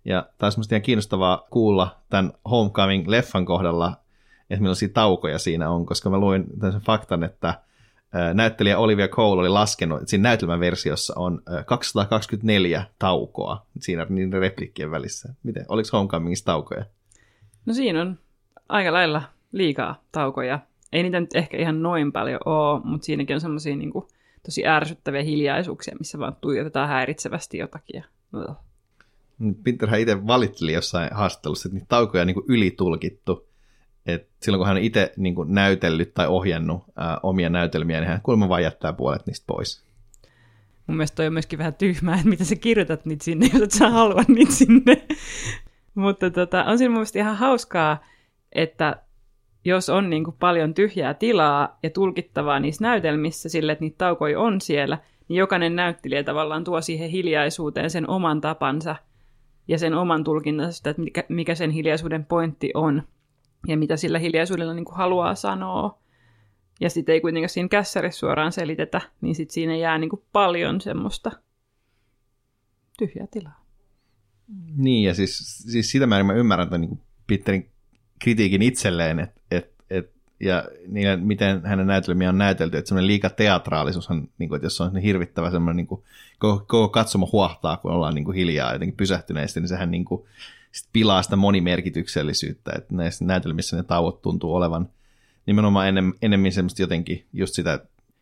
Ja 0.05 0.29
taas 0.37 0.57
musta 0.57 0.75
ihan 0.75 0.81
kiinnostavaa 0.81 1.47
kuulla 1.49 2.01
tämän 2.09 2.33
Homecoming-leffan 2.49 3.45
kohdalla, 3.45 4.02
että 4.53 4.61
millaisia 4.61 4.89
taukoja 4.93 5.39
siinä 5.39 5.69
on, 5.69 5.85
koska 5.85 6.09
mä 6.09 6.17
luin 6.17 6.45
tämän 6.59 6.81
faktan, 6.81 7.23
että 7.23 7.61
näyttelijä 8.33 8.77
Olivia 8.77 9.07
Cole 9.07 9.39
oli 9.39 9.49
laskenut, 9.49 9.99
että 9.99 10.09
siinä 10.09 10.23
näytelmän 10.23 10.59
versiossa 10.59 11.13
on 11.17 11.41
224 11.65 12.85
taukoa 12.99 13.65
siinä 13.79 14.05
niiden 14.09 14.41
replikkien 14.41 14.91
välissä. 14.91 15.33
Miten, 15.43 15.65
oliko 15.69 15.89
Homecomingissa 15.93 16.45
taukoja? 16.45 16.85
No 17.65 17.73
siinä 17.73 18.01
on 18.01 18.19
aika 18.69 18.93
lailla 18.93 19.21
liikaa 19.51 20.01
taukoja 20.11 20.59
ei 20.93 21.03
niitä 21.03 21.19
nyt 21.19 21.35
ehkä 21.35 21.57
ihan 21.57 21.81
noin 21.81 22.11
paljon 22.11 22.39
ole, 22.45 22.81
mutta 22.83 23.05
siinäkin 23.05 23.33
on 23.33 23.41
semmoisia 23.41 23.75
niin 23.75 23.93
tosi 24.45 24.67
ärsyttäviä 24.67 25.21
hiljaisuuksia, 25.21 25.95
missä 25.99 26.19
vaan 26.19 26.35
tuijotetaan 26.41 26.89
häiritsevästi 26.89 27.57
jotakin. 27.57 28.03
Pinterhän 29.63 29.99
itse 29.99 30.27
valitteli 30.27 30.73
jossain 30.73 31.09
haastattelussa, 31.13 31.67
että 31.67 31.73
niitä 31.73 31.85
taukoja 31.89 32.21
on 32.21 32.27
niin 32.27 32.43
ylitulkittu. 32.47 33.47
Et 34.05 34.29
silloin 34.41 34.59
kun 34.59 34.67
hän 34.67 34.77
on 34.77 34.83
itse 34.83 35.13
niin 35.17 35.35
näytellyt 35.47 36.13
tai 36.13 36.27
ohjannut 36.27 36.83
ää, 36.95 37.19
omia 37.23 37.49
näytelmiä, 37.49 37.99
niin 37.99 38.07
hän 38.07 38.21
kuulemma 38.23 38.49
vain 38.49 38.63
jättää 38.63 38.93
puolet 38.93 39.25
niistä 39.25 39.43
pois. 39.47 39.83
Mun 40.87 40.97
mielestä 40.97 41.15
toi 41.15 41.27
on 41.27 41.33
myöskin 41.33 41.59
vähän 41.59 41.73
tyhmää, 41.73 42.15
että 42.15 42.29
miten 42.29 42.45
sä 42.45 42.55
kirjoitat 42.55 43.05
niitä 43.05 43.23
sinne, 43.23 43.49
jos 43.53 43.61
et 43.61 43.71
sä 43.71 43.89
halua 43.89 44.23
niitä 44.27 44.51
sinne. 44.51 45.07
Mutta 45.95 46.29
tota, 46.29 46.63
on 46.63 46.77
siinä 46.77 46.89
mun 46.89 46.97
mielestä 46.97 47.19
ihan 47.19 47.37
hauskaa, 47.37 48.03
että 48.51 49.03
jos 49.65 49.89
on 49.89 50.09
niin 50.09 50.23
kuin 50.23 50.35
paljon 50.39 50.73
tyhjää 50.73 51.13
tilaa 51.13 51.79
ja 51.83 51.89
tulkittavaa 51.89 52.59
niissä 52.59 52.83
näytelmissä 52.83 53.49
sille, 53.49 53.71
että 53.71 53.83
niitä 53.83 53.97
taukoja 53.97 54.39
on 54.39 54.61
siellä, 54.61 54.97
niin 55.27 55.37
jokainen 55.37 55.75
näyttelijä 55.75 56.23
tavallaan 56.23 56.63
tuo 56.63 56.81
siihen 56.81 57.09
hiljaisuuteen 57.09 57.89
sen 57.89 58.09
oman 58.09 58.41
tapansa 58.41 58.95
ja 59.67 59.77
sen 59.77 59.93
oman 59.93 60.23
tulkinnansa 60.23 60.89
että 60.89 61.01
mikä, 61.01 61.23
mikä 61.29 61.55
sen 61.55 61.71
hiljaisuuden 61.71 62.25
pointti 62.25 62.71
on 62.73 63.03
ja 63.67 63.77
mitä 63.77 63.97
sillä 63.97 64.19
hiljaisuudella 64.19 64.73
niin 64.73 64.85
kuin 64.85 64.97
haluaa 64.97 65.35
sanoa. 65.35 65.99
Ja 66.79 66.89
sitten 66.89 67.13
ei 67.13 67.21
kuitenkaan 67.21 67.49
siinä 67.49 67.69
kässärissä 67.69 68.19
suoraan 68.19 68.51
selitetä, 68.51 69.01
niin 69.21 69.35
sitten 69.35 69.53
siinä 69.53 69.75
jää 69.75 69.97
niin 69.97 70.09
kuin 70.09 70.23
paljon 70.31 70.81
semmoista 70.81 71.31
tyhjää 72.97 73.27
tilaa. 73.31 73.65
Niin, 74.77 75.03
ja 75.03 75.13
siis, 75.13 75.57
siis 75.57 75.91
sitä 75.91 76.07
mä, 76.07 76.23
mä 76.23 76.33
ymmärrän 76.33 76.65
että 76.65 76.77
niin 76.77 76.99
Peterin 77.27 77.69
kritiikin 78.19 78.61
itselleen, 78.61 79.19
että 79.19 79.41
et, 79.51 79.73
et, 79.89 80.11
ja 80.39 80.63
niin, 80.87 81.19
miten 81.19 81.65
hänen 81.65 81.87
näytelmiä 81.87 82.29
on 82.29 82.37
näytelty, 82.37 82.77
että 82.77 82.87
semmoinen 82.87 83.07
liika 83.07 83.29
teatraalisuus 83.29 84.09
on, 84.09 84.27
niin 84.37 84.49
kuin, 84.49 84.57
että 84.57 84.65
jos 84.65 84.81
on 84.81 84.97
hirvittävä 84.97 85.51
semmoinen, 85.51 85.77
niin 85.77 85.87
kuin, 85.87 86.03
koko, 86.39 86.65
koko 86.67 86.89
katsomo 86.89 87.29
huahtaa, 87.31 87.77
kun 87.77 87.91
ollaan 87.91 88.15
niin 88.15 88.25
kuin 88.25 88.35
hiljaa 88.35 88.73
jotenkin 88.73 88.97
pysähtyneesti, 88.97 89.59
niin 89.59 89.67
sehän 89.67 89.91
niin 89.91 90.05
kuin, 90.05 90.25
sit 90.73 90.89
pilaa 90.93 91.23
sitä 91.23 91.35
monimerkityksellisyyttä, 91.35 92.71
että 92.77 92.95
näissä 92.95 93.25
näytelmissä 93.25 93.77
ne 93.77 93.83
tauot 93.83 94.21
tuntuu 94.21 94.55
olevan 94.55 94.89
nimenomaan 95.45 95.87
enem, 95.87 96.13
enemmän 96.21 96.51
semmoista 96.51 96.81
jotenkin 96.81 97.25
just 97.33 97.53
sitä 97.53 97.79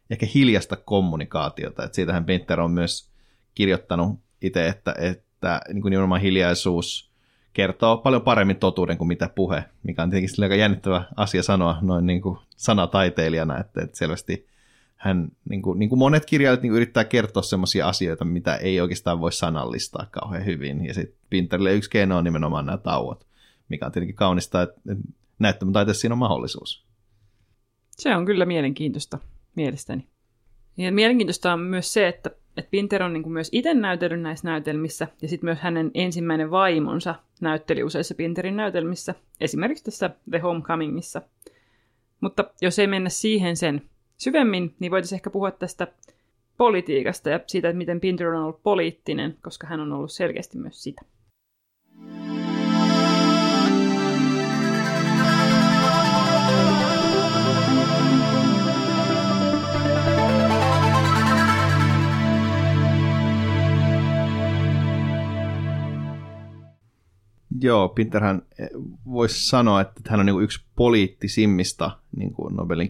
ehkä 0.09 0.25
hiljasta 0.35 0.75
kommunikaatiota, 0.75 1.83
että 1.83 1.95
siitähän 1.95 2.25
Pinter 2.25 2.61
on 2.61 2.71
myös 2.71 3.09
kirjoittanut 3.55 4.19
itse, 4.41 4.67
että, 4.67 4.95
että 4.97 5.61
niin 5.73 5.81
kuin 5.81 5.89
nimenomaan 5.89 6.21
hiljaisuus 6.21 7.11
kertoo 7.53 7.97
paljon 7.97 8.21
paremmin 8.21 8.55
totuuden 8.55 8.97
kuin 8.97 9.07
mitä 9.07 9.29
puhe, 9.35 9.63
mikä 9.83 10.03
on 10.03 10.09
tietenkin 10.09 10.43
aika 10.43 10.55
jännittävä 10.55 11.03
asia 11.15 11.43
sanoa 11.43 11.77
noin 11.81 12.05
niin 12.05 12.21
kuin 12.21 12.37
sanataiteilijana, 12.57 13.59
että, 13.59 13.81
että 13.83 13.97
selvästi 13.97 14.47
hän, 15.01 15.31
niin 15.49 15.61
kuin, 15.61 15.79
niin 15.79 15.89
kuin 15.89 15.99
monet 15.99 16.25
kirjailijat 16.25 16.61
niin 16.63 16.73
yrittää 16.73 17.03
kertoa 17.03 17.43
sellaisia 17.43 17.87
asioita, 17.87 18.25
mitä 18.25 18.55
ei 18.55 18.81
oikeastaan 18.81 19.19
voi 19.19 19.31
sanallistaa 19.31 20.07
kauhean 20.11 20.45
hyvin. 20.45 20.85
Ja 20.85 20.93
sitten 20.93 21.17
Pinterille 21.29 21.73
yksi 21.73 21.89
keino 21.89 22.17
on 22.17 22.23
nimenomaan 22.23 22.65
nämä 22.65 22.77
tauot, 22.77 23.27
mikä 23.69 23.85
on 23.85 23.91
tietenkin 23.91 24.15
kaunista, 24.15 24.61
että 24.61 24.81
näyttämötaiteessa 25.39 26.01
siinä 26.01 26.13
on 26.13 26.19
mahdollisuus. 26.19 26.85
Se 27.91 28.15
on 28.15 28.25
kyllä 28.25 28.45
mielenkiintoista 28.45 29.19
mielestäni. 29.55 30.07
Ja 30.77 30.91
mielenkiintoista 30.91 31.53
on 31.53 31.59
myös 31.59 31.93
se, 31.93 32.07
että, 32.07 32.31
että 32.57 32.71
Pinter 32.71 33.03
on 33.03 33.13
niin 33.13 33.23
kuin 33.23 33.33
myös 33.33 33.49
itse 33.51 33.73
näytellyt 33.73 34.21
näissä 34.21 34.47
näytelmissä, 34.47 35.07
ja 35.21 35.27
sitten 35.27 35.47
myös 35.47 35.59
hänen 35.59 35.91
ensimmäinen 35.93 36.51
vaimonsa 36.51 37.15
näytteli 37.41 37.83
useissa 37.83 38.15
Pinterin 38.15 38.57
näytelmissä, 38.57 39.15
esimerkiksi 39.39 39.83
tässä 39.83 40.09
The 40.29 40.39
Homecomingissa. 40.39 41.21
Mutta 42.21 42.43
jos 42.61 42.79
ei 42.79 42.87
mennä 42.87 43.09
siihen 43.09 43.57
sen 43.57 43.81
syvemmin, 44.21 44.75
niin 44.79 44.91
voitaisiin 44.91 45.17
ehkä 45.17 45.29
puhua 45.29 45.51
tästä 45.51 45.87
politiikasta 46.57 47.29
ja 47.29 47.39
siitä, 47.47 47.69
että 47.69 47.77
miten 47.77 47.99
Pinter 47.99 48.27
on 48.27 48.43
ollut 48.43 48.63
poliittinen, 48.63 49.37
koska 49.41 49.67
hän 49.67 49.79
on 49.79 49.93
ollut 49.93 50.11
selkeästi 50.11 50.57
myös 50.57 50.83
sitä. 50.83 51.01
Joo, 67.61 67.89
Pinterhän 67.89 68.41
eh, 68.59 68.69
voisi 69.05 69.47
sanoa, 69.47 69.81
että 69.81 70.01
hän 70.09 70.19
on 70.19 70.25
niin 70.25 70.43
yksi 70.43 70.65
poliittisimmista 70.75 71.91
niin 72.17 72.33
kuin 72.33 72.55
Nobelin 72.55 72.89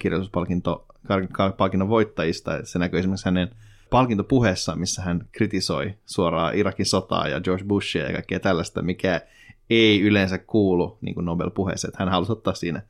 kirjallisuuspalkinnon 1.08 1.90
voittajista. 1.90 2.66
Se 2.66 2.80
näkyy 2.80 3.00
esimerkiksi 3.00 3.26
hänen 3.26 3.50
palkintopuheessaan, 3.90 4.80
missä 4.80 5.02
hän 5.02 5.28
kritisoi 5.32 5.94
suoraan 6.06 6.56
Irakin 6.56 6.86
sotaa 6.86 7.28
ja 7.28 7.42
George 7.42 7.64
Bushia 7.64 8.06
ja 8.06 8.14
kaikkea 8.14 8.40
tällaista, 8.40 8.82
mikä 8.82 9.22
ei 9.70 10.02
yleensä 10.02 10.38
kuulu 10.38 10.98
niin 11.02 11.16
Nobel-puheeseen. 11.26 11.94
Hän 11.98 12.10
halusi 12.10 12.32
ottaa 12.32 12.54
siinä, 12.54 12.82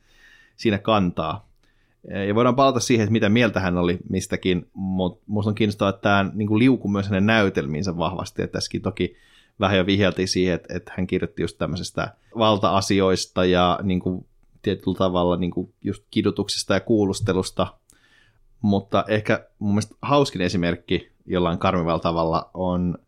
siinä 0.56 0.78
kantaa. 0.78 1.48
Eh, 2.08 2.26
ja 2.26 2.34
voidaan 2.34 2.56
palata 2.56 2.80
siihen, 2.80 3.04
että 3.04 3.12
mitä 3.12 3.28
mieltä 3.28 3.60
hän 3.60 3.78
oli 3.78 3.98
mistäkin, 4.08 4.70
mutta 4.72 5.24
minusta 5.28 5.50
on 5.50 5.54
kiinnostavaa, 5.54 5.90
että 5.90 6.02
tämä 6.02 6.30
niin 6.34 6.58
liuku 6.58 6.88
myös 6.88 7.08
hänen 7.08 7.26
näytelmiinsä 7.26 7.96
vahvasti. 7.96 8.42
Että 8.42 8.52
tässäkin 8.52 8.82
toki 8.82 9.16
vähän 9.60 9.78
jo 9.78 9.86
vihjeltiin 9.86 10.28
siihen, 10.28 10.54
että, 10.54 10.76
että 10.76 10.92
hän 10.96 11.06
kirjoitti 11.06 11.42
just 11.42 11.58
tämmöisestä 11.58 12.14
valta-asioista 12.38 13.44
ja 13.44 13.80
niin 13.82 14.00
kuin, 14.00 14.26
tietyllä 14.62 14.98
tavalla 14.98 15.36
niin 15.36 15.50
kuin 15.50 15.72
just 15.84 16.04
kidutuksesta 16.10 16.74
ja 16.74 16.80
kuulustelusta, 16.80 17.66
mutta 18.62 19.04
ehkä 19.08 19.46
mun 19.58 19.70
mielestä 19.70 19.94
hauskin 20.02 20.40
esimerkki 20.40 21.12
jollain 21.26 21.58
karmivalla 21.58 22.00
tavalla 22.00 22.50
on 22.54 22.98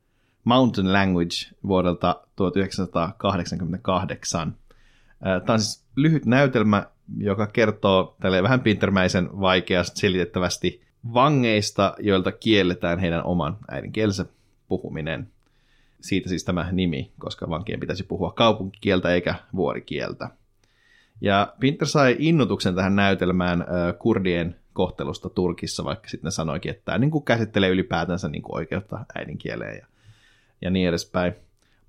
Mountain 0.45 0.93
Language 0.93 1.37
vuodelta 1.67 2.21
1988. 2.37 4.57
Tämä 5.21 5.43
on 5.49 5.61
siis 5.61 5.85
lyhyt 5.97 6.27
näytelmä, 6.27 6.87
joka 7.19 7.47
kertoo 7.47 8.17
tälle 8.21 8.43
vähän 8.43 8.61
pintermäisen 8.61 9.41
vaikeasti 9.41 10.01
selitettävästi 10.01 10.85
vangeista, 11.15 11.95
joilta 11.99 12.33
kielletään 12.33 12.99
heidän 12.99 13.25
oman 13.25 13.57
äidinkielensä 13.69 14.27
puhuminen 14.69 15.29
siitä 16.01 16.29
siis 16.29 16.45
tämä 16.45 16.69
nimi, 16.73 17.13
koska 17.19 17.49
vankien 17.49 17.81
pitäisi 17.81 18.05
puhua 18.05 18.33
kaupunkikieltä 18.33 19.15
eikä 19.15 19.35
vuorikieltä. 19.57 20.29
Ja 21.21 21.55
Pinter 21.61 21.89
sai 21.89 22.17
innotuksen 22.19 22.75
tähän 22.75 22.97
näytelmään 22.97 23.65
kurdien 23.99 24.57
kohtelusta 24.73 25.29
Turkissa, 25.29 25.85
vaikka 25.85 26.09
sitten 26.09 26.33
sanoikin, 26.33 26.71
että 26.71 26.83
tämä 26.85 26.99
niin 26.99 27.11
kuin 27.11 27.25
käsittelee 27.25 27.71
ylipäätänsä 27.71 28.29
niin 28.29 28.43
kuin 28.43 28.57
oikeutta 28.57 29.05
äidinkieleen 29.15 29.77
ja, 29.77 29.87
ja 30.61 30.71
niin 30.71 30.89
edespäin. 30.89 31.35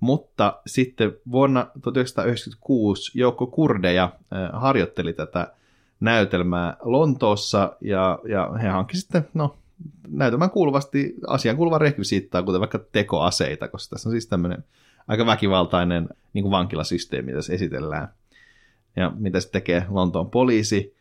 Mutta 0.00 0.60
sitten 0.66 1.12
vuonna 1.30 1.66
1996 1.82 3.18
joukko 3.18 3.46
kurdeja 3.46 4.12
harjoitteli 4.52 5.12
tätä 5.12 5.52
näytelmää 6.00 6.76
Lontoossa 6.82 7.76
ja, 7.80 8.18
ja 8.28 8.50
he 8.62 8.68
hankkivat 8.68 9.00
sitten 9.00 9.28
no, 9.34 9.56
näytelmään 10.08 10.50
kuuluvasti 10.50 11.14
asian 11.26 11.56
kuuluva 11.56 11.78
rekvisiittaa, 11.78 12.42
kuten 12.42 12.60
vaikka 12.60 12.78
tekoaseita, 12.92 13.68
koska 13.68 13.90
tässä 13.90 14.08
on 14.08 14.12
siis 14.12 14.26
tämmöinen 14.26 14.64
aika 15.08 15.26
väkivaltainen 15.26 16.08
niin 16.32 16.42
kuin 16.42 16.50
vankilasysteemi, 16.50 17.42
se 17.42 17.54
esitellään. 17.54 18.08
Ja 18.96 19.12
mitä 19.18 19.40
se 19.40 19.50
tekee 19.50 19.86
Lontoon 19.88 20.30
poliisi? 20.30 20.96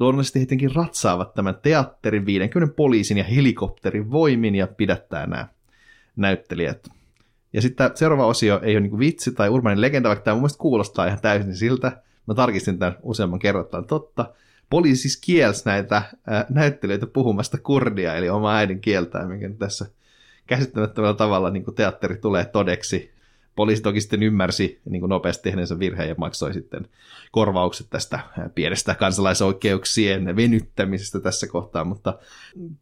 Luonnollisesti 0.00 0.38
tietenkin 0.38 0.74
ratsaavat 0.74 1.34
tämän 1.34 1.58
teatterin 1.62 2.26
50 2.26 2.74
poliisin 2.76 3.18
ja 3.18 3.24
helikopterin 3.24 4.10
voimin 4.10 4.54
ja 4.54 4.66
pidättää 4.66 5.26
nämä 5.26 5.48
näyttelijät. 6.16 6.88
Ja 7.52 7.62
sitten 7.62 7.90
seuraava 7.94 8.26
osio 8.26 8.60
ei 8.62 8.76
ole 8.76 8.80
niin 8.80 8.98
vitsi 8.98 9.32
tai 9.32 9.48
urbanin 9.48 9.80
legenda, 9.80 10.08
vaikka 10.08 10.24
tämä 10.24 10.34
mun 10.34 10.42
mielestä 10.42 10.58
kuulostaa 10.58 11.06
ihan 11.06 11.20
täysin 11.20 11.56
siltä. 11.56 12.02
Mä 12.26 12.34
tarkistin 12.34 12.78
tämän 12.78 12.96
useamman 13.02 13.38
kerran, 13.38 13.64
totta 13.88 14.34
poliisi 14.70 15.02
siis 15.02 15.20
kielsi 15.20 15.62
näitä 15.64 16.02
ää, 16.26 16.46
näyttelijöitä 16.48 17.06
puhumasta 17.06 17.58
kurdia, 17.58 18.14
eli 18.14 18.28
omaa 18.28 18.56
äidinkieltään, 18.56 19.28
mikä 19.28 19.50
tässä 19.58 19.86
käsittämättömällä 20.46 21.14
tavalla 21.14 21.50
niin 21.50 21.64
teatteri 21.74 22.16
tulee 22.16 22.44
todeksi. 22.44 23.10
Poliisi 23.56 23.82
toki 23.82 24.00
sitten 24.00 24.22
ymmärsi 24.22 24.80
niin 24.84 25.00
kuin 25.00 25.10
nopeasti 25.10 25.42
tehneensä 25.42 25.78
virheen 25.78 26.08
ja 26.08 26.14
maksoi 26.18 26.54
sitten 26.54 26.88
korvaukset 27.32 27.86
tästä 27.90 28.20
pienestä 28.54 28.94
kansalaisoikeuksien 28.94 30.36
venyttämisestä 30.36 31.20
tässä 31.20 31.46
kohtaa, 31.46 31.84
mutta 31.84 32.18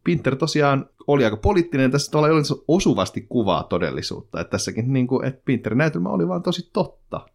Pinter 0.03 0.35
tosiaan 0.35 0.89
oli 1.07 1.25
aika 1.25 1.37
poliittinen, 1.37 1.91
tässä 1.91 2.11
tuolla 2.11 2.27
osuvasti 2.67 3.25
kuvaa 3.29 3.63
todellisuutta, 3.63 4.41
että 4.41 4.51
tässäkin 4.51 4.93
niin 4.93 5.07
kuin, 5.07 5.27
että 5.27 5.41
Pinterin 5.45 5.77
näytelmä 5.77 6.09
oli 6.09 6.27
vaan 6.27 6.43
tosi 6.43 6.69
totta 6.73 7.25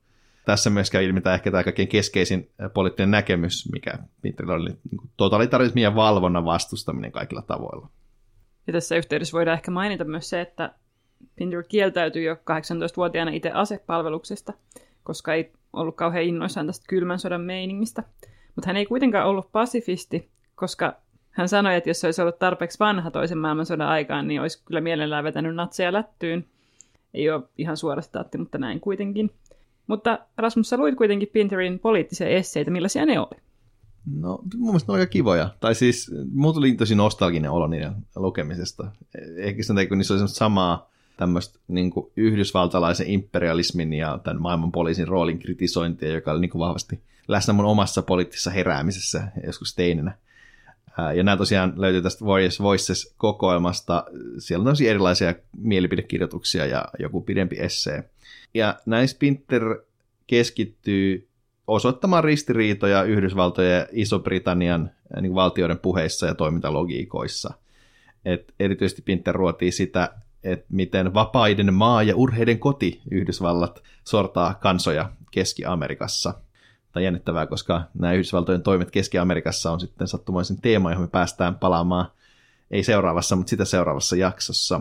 tässä 0.44 0.70
myös 0.70 0.90
käy 0.90 1.04
ilmi 1.04 1.20
tämä 1.20 1.34
ehkä 1.34 1.50
tämä 1.50 1.64
kaikkein 1.64 1.88
keskeisin 1.88 2.50
poliittinen 2.74 3.10
näkemys, 3.10 3.72
mikä 3.72 3.98
Pinterillä 4.22 4.54
oli 4.54 4.70
niin 4.70 5.10
totalitarismin 5.16 5.82
ja 5.82 5.94
valvonnan 5.94 6.44
vastustaminen 6.44 7.12
kaikilla 7.12 7.42
tavoilla. 7.42 7.88
Ja 8.66 8.72
tässä 8.72 8.96
yhteydessä 8.96 9.32
voidaan 9.32 9.54
ehkä 9.54 9.70
mainita 9.70 10.04
myös 10.04 10.30
se, 10.30 10.40
että 10.40 10.74
Pinter 11.36 11.62
kieltäytyi 11.68 12.24
jo 12.24 12.34
18-vuotiaana 12.34 13.30
itse 13.30 13.50
asepalveluksesta, 13.50 14.52
koska 15.04 15.34
ei 15.34 15.52
ollut 15.72 15.96
kauhean 15.96 16.24
innoissaan 16.24 16.66
tästä 16.66 16.84
kylmän 16.88 17.18
sodan 17.18 17.40
meiningistä. 17.40 18.02
Mutta 18.54 18.68
hän 18.68 18.76
ei 18.76 18.86
kuitenkaan 18.86 19.26
ollut 19.26 19.52
pasifisti, 19.52 20.30
koska 20.54 20.96
hän 21.30 21.48
sanoi, 21.48 21.76
että 21.76 21.90
jos 21.90 22.00
se 22.00 22.06
olisi 22.06 22.22
ollut 22.22 22.38
tarpeeksi 22.38 22.78
vanha 22.78 23.10
toisen 23.10 23.38
maailmansodan 23.38 23.88
aikaan, 23.88 24.28
niin 24.28 24.40
olisi 24.40 24.62
kyllä 24.64 24.80
mielellään 24.80 25.24
vetänyt 25.24 25.54
natseja 25.54 25.92
lättyyn. 25.92 26.44
Ei 27.14 27.30
ole 27.30 27.42
ihan 27.58 27.76
suora 27.76 28.02
mutta 28.38 28.58
näin 28.58 28.80
kuitenkin. 28.80 29.30
Mutta 29.86 30.18
Rasmus, 30.38 30.68
sä 30.68 30.76
luit 30.76 30.94
kuitenkin 30.94 31.28
Pinterin 31.32 31.78
poliittisia 31.78 32.28
esseitä. 32.28 32.70
Millaisia 32.70 33.06
ne 33.06 33.18
oli? 33.18 33.40
No, 34.20 34.38
mun 34.56 34.68
mielestä 34.68 34.92
ne 34.92 34.94
oli 34.94 35.00
aika 35.00 35.10
kivoja. 35.10 35.50
Tai 35.60 35.74
siis, 35.74 36.10
mulla 36.32 36.54
tuli 36.54 36.74
tosi 36.74 36.94
nostalginen 36.94 37.50
olo 37.50 37.66
niiden 37.66 37.92
lukemisesta. 38.16 38.90
Ehkä 39.36 39.62
sen 39.62 39.76
takia, 39.76 39.88
kun 39.88 39.98
niissä 39.98 40.14
oli 40.14 40.28
samaa 40.28 40.90
tämmöistä 41.16 41.58
niin 41.68 41.92
yhdysvaltalaisen 42.16 43.06
imperialismin 43.06 43.92
ja 43.92 44.18
tämän 44.24 44.42
maailman 44.42 44.72
poliisin 44.72 45.08
roolin 45.08 45.38
kritisointia, 45.38 46.12
joka 46.12 46.32
oli 46.32 46.40
niin 46.40 46.50
kuin 46.50 46.60
vahvasti 46.60 47.00
läsnä 47.28 47.54
mun 47.54 47.64
omassa 47.64 48.02
poliittisessa 48.02 48.50
heräämisessä 48.50 49.28
joskus 49.46 49.74
teinenä. 49.74 50.16
Ja 51.16 51.22
nämä 51.22 51.36
tosiaan 51.36 51.72
löytyy 51.76 52.02
tästä 52.02 52.24
Warriors 52.24 52.60
Voices-kokoelmasta. 52.60 54.04
Siellä 54.38 54.62
on 54.62 54.72
tosi 54.72 54.88
erilaisia 54.88 55.34
mielipidekirjoituksia 55.58 56.66
ja 56.66 56.84
joku 56.98 57.20
pidempi 57.20 57.56
essee. 57.58 58.10
Ja 58.54 58.78
näissä 58.86 59.16
Pinter 59.20 59.62
keskittyy 60.26 61.28
osoittamaan 61.66 62.24
ristiriitoja 62.24 63.02
Yhdysvaltojen 63.02 63.78
ja 63.78 63.86
Iso-Britannian 63.92 64.90
niin 65.20 65.34
valtioiden 65.34 65.78
puheissa 65.78 66.26
ja 66.26 66.34
toimintalogiikoissa. 66.34 67.54
Et 68.24 68.54
erityisesti 68.60 69.02
Pinter 69.02 69.34
ruotii 69.34 69.72
sitä, 69.72 70.14
että 70.44 70.66
miten 70.68 71.14
vapaiden 71.14 71.74
maa 71.74 72.02
ja 72.02 72.16
urheiden 72.16 72.58
koti 72.58 73.02
Yhdysvallat 73.10 73.82
sortaa 74.04 74.54
kansoja 74.54 75.10
Keski-Amerikassa. 75.30 76.34
Tai 76.92 77.04
jännittävää, 77.04 77.46
koska 77.46 77.82
nämä 77.94 78.12
Yhdysvaltojen 78.12 78.62
toimet 78.62 78.90
Keski-Amerikassa 78.90 79.72
on 79.72 79.80
sitten 79.80 80.08
sattumoisin 80.08 80.60
teema, 80.60 80.90
johon 80.90 81.04
me 81.04 81.08
päästään 81.08 81.54
palaamaan 81.54 82.06
ei 82.70 82.82
seuraavassa, 82.82 83.36
mutta 83.36 83.50
sitä 83.50 83.64
seuraavassa 83.64 84.16
jaksossa. 84.16 84.80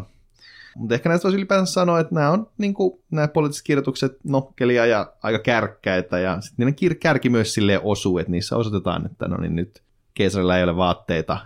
Mutta 0.75 0.95
ehkä 0.95 1.09
näistä 1.09 1.23
voisi 1.23 1.37
ylipäänsä 1.37 1.73
sanoa, 1.73 1.99
että 1.99 2.15
nämä 2.15 2.31
on 2.31 2.49
niin 2.57 2.73
kuin, 2.73 2.99
nämä 3.11 3.27
poliittiset 3.27 3.65
kirjoitukset 3.65 4.17
nokkelia 4.23 4.85
ja 4.85 5.13
aika 5.23 5.39
kärkkäitä, 5.39 6.19
ja 6.19 6.41
sitten 6.41 6.75
niiden 6.81 6.99
kärki 6.99 7.29
myös 7.29 7.53
silleen 7.53 7.79
osuu, 7.83 8.17
että 8.17 8.31
niissä 8.31 8.57
osoitetaan, 8.57 9.05
että 9.05 9.27
no 9.27 9.37
niin 9.37 9.55
nyt 9.55 9.83
keisarilla 10.13 10.57
ei 10.57 10.63
ole 10.63 10.75
vaatteita. 10.75 11.37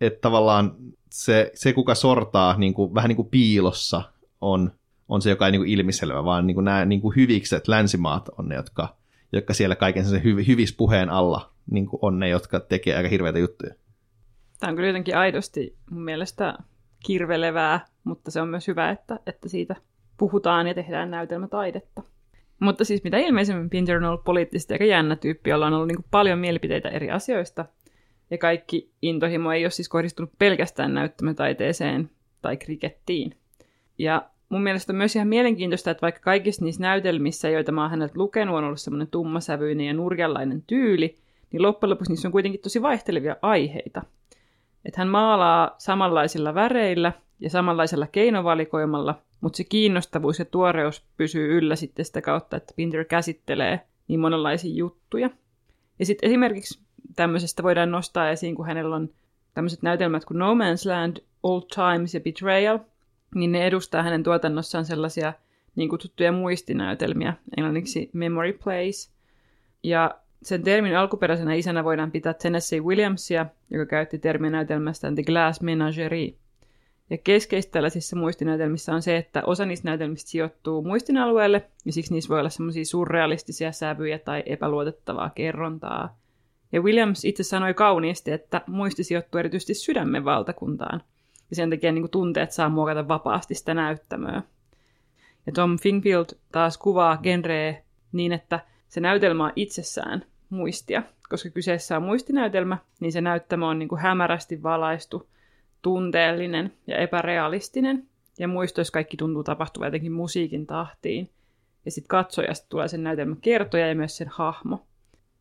Että 0.00 0.20
tavallaan 0.20 0.74
se, 1.14 1.50
se 1.54 1.72
kuka 1.72 1.94
sortaa 1.94 2.56
niin 2.58 2.74
kuin, 2.74 2.94
vähän 2.94 3.08
niin 3.08 3.16
kuin 3.16 3.28
piilossa, 3.28 4.02
on, 4.40 4.72
on 5.08 5.22
se, 5.22 5.30
joka 5.30 5.46
ei 5.46 5.52
niin 5.52 5.60
kuin 5.60 5.70
ilmiselvä, 5.70 6.24
vaan 6.24 6.46
niin 6.46 6.54
kuin 6.54 6.64
nämä 6.64 6.84
niin 6.84 7.00
kuin 7.00 7.16
hyvikset 7.16 7.68
länsimaat 7.68 8.28
on 8.38 8.48
ne, 8.48 8.54
jotka, 8.54 8.96
jotka 9.32 9.54
siellä 9.54 9.76
kaiken 9.76 10.04
sen 10.04 10.22
hyv- 10.22 10.46
hyvispuheen 10.46 11.10
alla 11.10 11.52
niin 11.70 11.86
kuin 11.86 11.98
on 12.02 12.18
ne, 12.18 12.28
jotka 12.28 12.60
tekee 12.60 12.96
aika 12.96 13.08
hirveitä 13.08 13.38
juttuja. 13.38 13.74
Tämä 14.60 14.70
on 14.70 14.76
kyllä 14.76 14.88
jotenkin 14.88 15.16
aidosti 15.16 15.76
mun 15.90 16.04
mielestä 16.04 16.58
kirvelevää, 17.06 17.86
mutta 18.04 18.30
se 18.30 18.40
on 18.40 18.48
myös 18.48 18.68
hyvä, 18.68 18.90
että, 18.90 19.20
että 19.26 19.48
siitä 19.48 19.76
puhutaan 20.16 20.66
ja 20.66 20.74
tehdään 20.74 21.10
näytelmätaidetta. 21.10 22.02
Mutta 22.60 22.84
siis 22.84 23.04
mitä 23.04 23.18
ilmeisemmin 23.18 23.70
Pinter 23.70 23.96
on 23.96 24.04
ollut 24.04 24.24
poliittisesti 24.24 24.74
aika 24.74 24.84
jännä 24.84 25.16
tyyppi, 25.16 25.50
jolla 25.50 25.66
on 25.66 25.72
ollut 25.72 25.88
niin 25.88 26.04
paljon 26.10 26.38
mielipiteitä 26.38 26.88
eri 26.88 27.10
asioista. 27.10 27.64
Ja 28.34 28.38
kaikki 28.38 28.90
intohimo 29.02 29.52
ei 29.52 29.64
ole 29.64 29.70
siis 29.70 29.88
kohdistunut 29.88 30.32
pelkästään 30.38 30.94
näyttämätaiteeseen 30.94 32.10
tai 32.42 32.56
krikettiin. 32.56 33.36
Ja 33.98 34.22
mun 34.48 34.62
mielestä 34.62 34.92
on 34.92 34.96
myös 34.96 35.16
ihan 35.16 35.28
mielenkiintoista, 35.28 35.90
että 35.90 36.02
vaikka 36.02 36.20
kaikissa 36.20 36.64
niissä 36.64 36.82
näytelmissä, 36.82 37.48
joita 37.48 37.72
mä 37.72 37.82
oon 37.82 37.90
häneltä 37.90 38.14
lukenut, 38.16 38.56
on 38.56 38.64
ollut 38.64 38.80
semmoinen 38.80 39.08
tummasävyinen 39.08 39.86
ja 39.86 39.94
nurjanlainen 39.94 40.62
tyyli, 40.66 41.18
niin 41.52 41.62
loppujen 41.62 41.90
lopuksi 41.90 42.12
niissä 42.12 42.28
on 42.28 42.32
kuitenkin 42.32 42.60
tosi 42.60 42.82
vaihtelevia 42.82 43.36
aiheita. 43.42 44.02
Että 44.84 45.00
hän 45.00 45.08
maalaa 45.08 45.74
samanlaisilla 45.78 46.54
väreillä 46.54 47.12
ja 47.40 47.50
samanlaisella 47.50 48.06
keinovalikoimalla, 48.06 49.22
mutta 49.40 49.56
se 49.56 49.64
kiinnostavuus 49.64 50.38
ja 50.38 50.44
tuoreus 50.44 51.04
pysyy 51.16 51.58
yllä 51.58 51.76
sitten 51.76 52.04
sitä 52.04 52.22
kautta, 52.22 52.56
että 52.56 52.74
Pinter 52.76 53.04
käsittelee 53.04 53.80
niin 54.08 54.20
monenlaisia 54.20 54.74
juttuja. 54.74 55.30
Ja 55.98 56.06
sitten 56.06 56.26
esimerkiksi 56.26 56.83
tämmöisestä 57.16 57.62
voidaan 57.62 57.90
nostaa 57.90 58.30
esiin, 58.30 58.54
kun 58.54 58.66
hänellä 58.66 58.96
on 58.96 59.08
tämmöiset 59.54 59.82
näytelmät 59.82 60.24
kuin 60.24 60.38
No 60.38 60.54
Man's 60.54 60.88
Land, 60.88 61.16
Old 61.42 61.62
Times 61.74 62.14
ja 62.14 62.20
Betrayal, 62.20 62.78
niin 63.34 63.52
ne 63.52 63.66
edustaa 63.66 64.02
hänen 64.02 64.22
tuotannossaan 64.22 64.84
sellaisia 64.84 65.32
niin 65.76 65.88
kutsuttuja 65.88 66.32
muistinäytelmiä, 66.32 67.34
englanniksi 67.56 68.10
memory 68.12 68.52
plays. 68.52 69.10
Ja 69.82 70.14
sen 70.42 70.62
termin 70.62 70.96
alkuperäisenä 70.96 71.54
isänä 71.54 71.84
voidaan 71.84 72.10
pitää 72.10 72.34
Tennessee 72.34 72.80
Williamsia, 72.80 73.46
joka 73.70 73.86
käytti 73.86 74.18
termiä 74.18 74.50
näytelmästään 74.50 75.14
The 75.14 75.22
Glass 75.22 75.60
Menagerie. 75.60 76.34
Ja 77.10 77.18
keskeistä 77.18 77.72
tällaisissa 77.72 78.16
muistinäytelmissä 78.16 78.94
on 78.94 79.02
se, 79.02 79.16
että 79.16 79.42
osa 79.46 79.66
niistä 79.66 79.88
näytelmistä 79.88 80.30
sijoittuu 80.30 80.82
muistinalueelle, 80.82 81.64
ja 81.84 81.92
siksi 81.92 82.12
niissä 82.12 82.28
voi 82.28 82.40
olla 82.40 82.48
semmoisia 82.48 82.84
surrealistisia 82.84 83.72
sävyjä 83.72 84.18
tai 84.18 84.42
epäluotettavaa 84.46 85.30
kerrontaa. 85.30 86.16
Ja 86.72 86.80
Williams 86.80 87.24
itse 87.24 87.42
sanoi 87.42 87.74
kauniisti, 87.74 88.30
että 88.30 88.60
muisti 88.66 89.04
sijoittuu 89.04 89.38
erityisesti 89.38 89.74
sydämen 89.74 90.24
valtakuntaan, 90.24 91.02
ja 91.50 91.56
sen 91.56 91.70
takia 91.70 91.92
niin 91.92 92.10
tunteet 92.10 92.52
saa 92.52 92.68
muokata 92.68 93.08
vapaasti 93.08 93.54
sitä 93.54 93.74
näyttämöä. 93.74 94.42
Ja 95.46 95.52
Tom 95.52 95.78
Fingfield 95.78 96.26
taas 96.52 96.78
kuvaa 96.78 97.16
genreä 97.16 97.82
niin, 98.12 98.32
että 98.32 98.60
se 98.88 99.00
näytelmä 99.00 99.44
on 99.44 99.52
itsessään 99.56 100.24
muistia. 100.50 101.02
Koska 101.28 101.50
kyseessä 101.50 101.96
on 101.96 102.02
muistinäytelmä, 102.02 102.78
niin 103.00 103.12
se 103.12 103.20
näyttämä 103.20 103.68
on 103.68 103.78
niin 103.78 103.88
kuin 103.88 104.00
hämärästi 104.00 104.62
valaistu, 104.62 105.28
tunteellinen 105.82 106.72
ja 106.86 106.96
epärealistinen. 106.96 108.06
Ja 108.38 108.48
muistoissa 108.48 108.92
kaikki 108.92 109.16
tuntuu 109.16 109.44
tapahtuvan 109.44 109.86
jotenkin 109.86 110.12
musiikin 110.12 110.66
tahtiin. 110.66 111.30
Ja 111.84 111.90
sitten 111.90 112.08
katsojasta 112.08 112.66
tulee 112.68 112.88
sen 112.88 113.04
näytelmän 113.04 113.40
kertoja 113.40 113.88
ja 113.88 113.94
myös 113.94 114.16
sen 114.16 114.28
hahmo. 114.28 114.86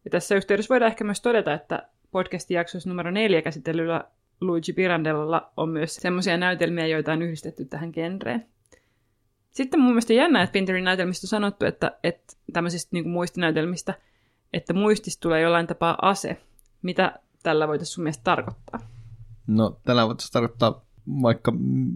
Ja 0.06 0.12
tässä 0.12 0.36
yhteydessä 0.36 0.70
voidaan 0.70 0.92
ehkä 0.92 1.04
myös 1.04 1.22
todeta, 1.22 1.54
että 1.54 1.90
podcastin 2.12 2.56
jaksossa 2.56 2.90
numero 2.90 3.12
neljä 3.12 3.42
käsittelyllä 3.42 4.04
Luigi 4.42 4.74
Pirandellalla 4.74 5.52
on 5.58 5.70
myös 5.70 5.96
semmoisia 5.96 6.38
näytelmiä, 6.38 6.88
joita 6.88 7.14
on 7.14 7.22
yhdistetty 7.22 7.66
tähän 7.66 7.90
genreen. 7.94 8.46
Sitten 9.52 9.80
mun 9.80 9.90
mielestä 9.90 10.14
jännä, 10.14 10.44
että 10.44 10.54
Pinterin 10.54 10.84
näytelmistä 10.84 11.26
on 11.26 11.30
sanottu, 11.30 11.66
että, 11.66 11.98
että 12.04 12.34
tämmöisistä 12.54 12.90
niin 12.92 13.04
kuin 13.04 13.14
muistinäytelmistä– 13.14 13.94
että 14.54 14.74
muistista 14.74 15.22
tulee 15.22 15.42
jollain 15.42 15.68
tapaa 15.68 15.98
ase. 16.02 16.42
Mitä 16.82 17.20
tällä 17.44 17.68
voitaisiin 17.68 17.94
sun 17.94 18.04
mielestä 18.04 18.24
tarkoittaa? 18.24 18.80
No 19.48 19.80
tällä 19.86 20.08
voitaisiin 20.08 20.34
tarkoittaa 20.34 20.86
vaikka 21.22 21.54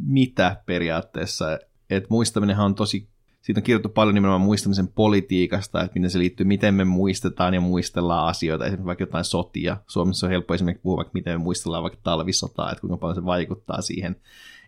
mitä 0.08 0.62
periaatteessa. 0.66 1.60
Että 1.90 2.08
muistaminenhan 2.10 2.66
on 2.66 2.76
tosi, 2.76 3.10
siitä 3.48 3.60
on 3.60 3.64
kirjoittu 3.64 3.90
paljon 3.90 4.16
nimenomaan 4.16 4.42
muistamisen 4.42 4.88
politiikasta, 4.88 5.84
että 5.84 5.94
miten 5.96 6.10
se 6.10 6.20
liittyy, 6.20 6.46
miten 6.46 6.74
me 6.74 6.84
muistetaan 6.84 7.54
ja 7.54 7.62
muistellaan 7.62 8.28
asioita, 8.28 8.66
esimerkiksi 8.66 8.86
vaikka 8.86 9.02
jotain 9.02 9.24
sotia. 9.24 9.78
Suomessa 9.88 10.28
on 10.28 10.32
helppo 10.32 10.54
esimerkiksi 10.54 10.82
puhua 10.82 10.98
vaikka 10.98 11.12
miten 11.14 11.34
me 11.40 11.44
muistellaan 11.44 11.84
vaikka 11.84 12.00
talvisotaa, 12.04 12.72
että 12.72 12.82
kuinka 12.82 12.98
paljon 12.98 13.16
se 13.16 13.26
vaikuttaa 13.26 13.82
siihen, 13.82 14.16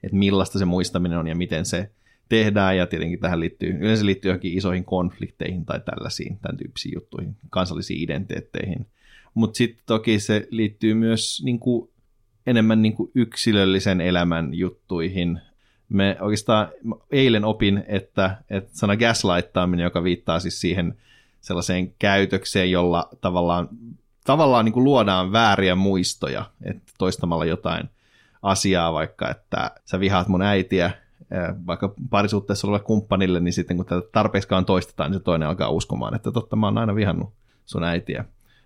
että 0.04 0.18
millaista 0.18 0.60
se 0.60 0.66
muistaminen 0.66 1.20
on 1.20 1.28
ja 1.28 1.36
miten 1.36 1.66
se 1.66 1.92
tehdään, 2.30 2.78
ja 2.78 2.88
tietenkin 2.88 3.20
tähän 3.20 3.40
liittyy, 3.40 3.78
yleensä 3.80 4.06
liittyy 4.06 4.30
johonkin 4.30 4.58
isoihin 4.58 4.86
konflikteihin 4.86 5.66
tai 5.66 5.80
tällaisiin, 5.80 6.40
tämän 6.42 6.58
tyyppisiin 6.58 6.94
juttuihin, 6.96 7.36
kansallisiin 7.50 8.04
identiteetteihin. 8.04 8.86
Mutta 9.34 9.58
sitten 9.58 9.84
toki 9.86 10.20
se 10.20 10.48
liittyy 10.50 10.94
myös 10.94 11.42
niin 11.46 11.60
kuin, 11.60 11.90
enemmän 12.48 12.82
niin 12.82 12.94
kuin 12.94 13.12
yksilöllisen 13.16 14.02
elämän 14.02 14.54
juttuihin. 14.54 15.40
Me 15.90 16.18
oikeastaan 16.22 16.68
eilen 17.12 17.46
opin, 17.46 17.84
että, 17.88 18.38
että 18.50 18.70
sana 18.74 18.98
gaslightaaminen, 18.98 19.84
joka 19.84 20.04
viittaa 20.04 20.40
siis 20.40 20.62
siihen 20.62 20.98
sellaiseen 21.42 21.94
käytökseen, 22.00 22.72
jolla 22.72 23.10
tavallaan, 23.22 23.70
tavallaan 24.26 24.66
niin 24.66 24.74
kuin 24.74 24.84
luodaan 24.84 25.32
vääriä 25.32 25.76
muistoja, 25.76 26.46
että 26.64 26.94
toistamalla 26.98 27.46
jotain 27.46 27.90
asiaa, 28.42 28.94
vaikka 28.94 29.30
että 29.30 29.72
sä 29.86 30.00
vihaat 30.00 30.28
mun 30.28 30.42
äitiä, 30.42 30.92
vaikka 31.68 31.94
parisuhteessa 32.10 32.68
olevalle 32.68 32.86
kumppanille, 32.86 33.40
niin 33.40 33.54
sitten 33.54 33.78
kun 33.78 33.86
tätä 33.86 34.08
tarpeeksikaan 34.12 34.66
toistetaan, 34.66 35.12
niin 35.12 35.20
se 35.20 35.24
toinen 35.24 35.48
alkaa 35.48 35.70
uskomaan, 35.70 36.16
että 36.16 36.32
totta 36.32 36.56
mä 36.56 36.68
oon 36.68 36.78
aina 36.78 36.96
vihannut 36.96 37.34
sun 37.66 37.84
äitiä. 37.84 38.26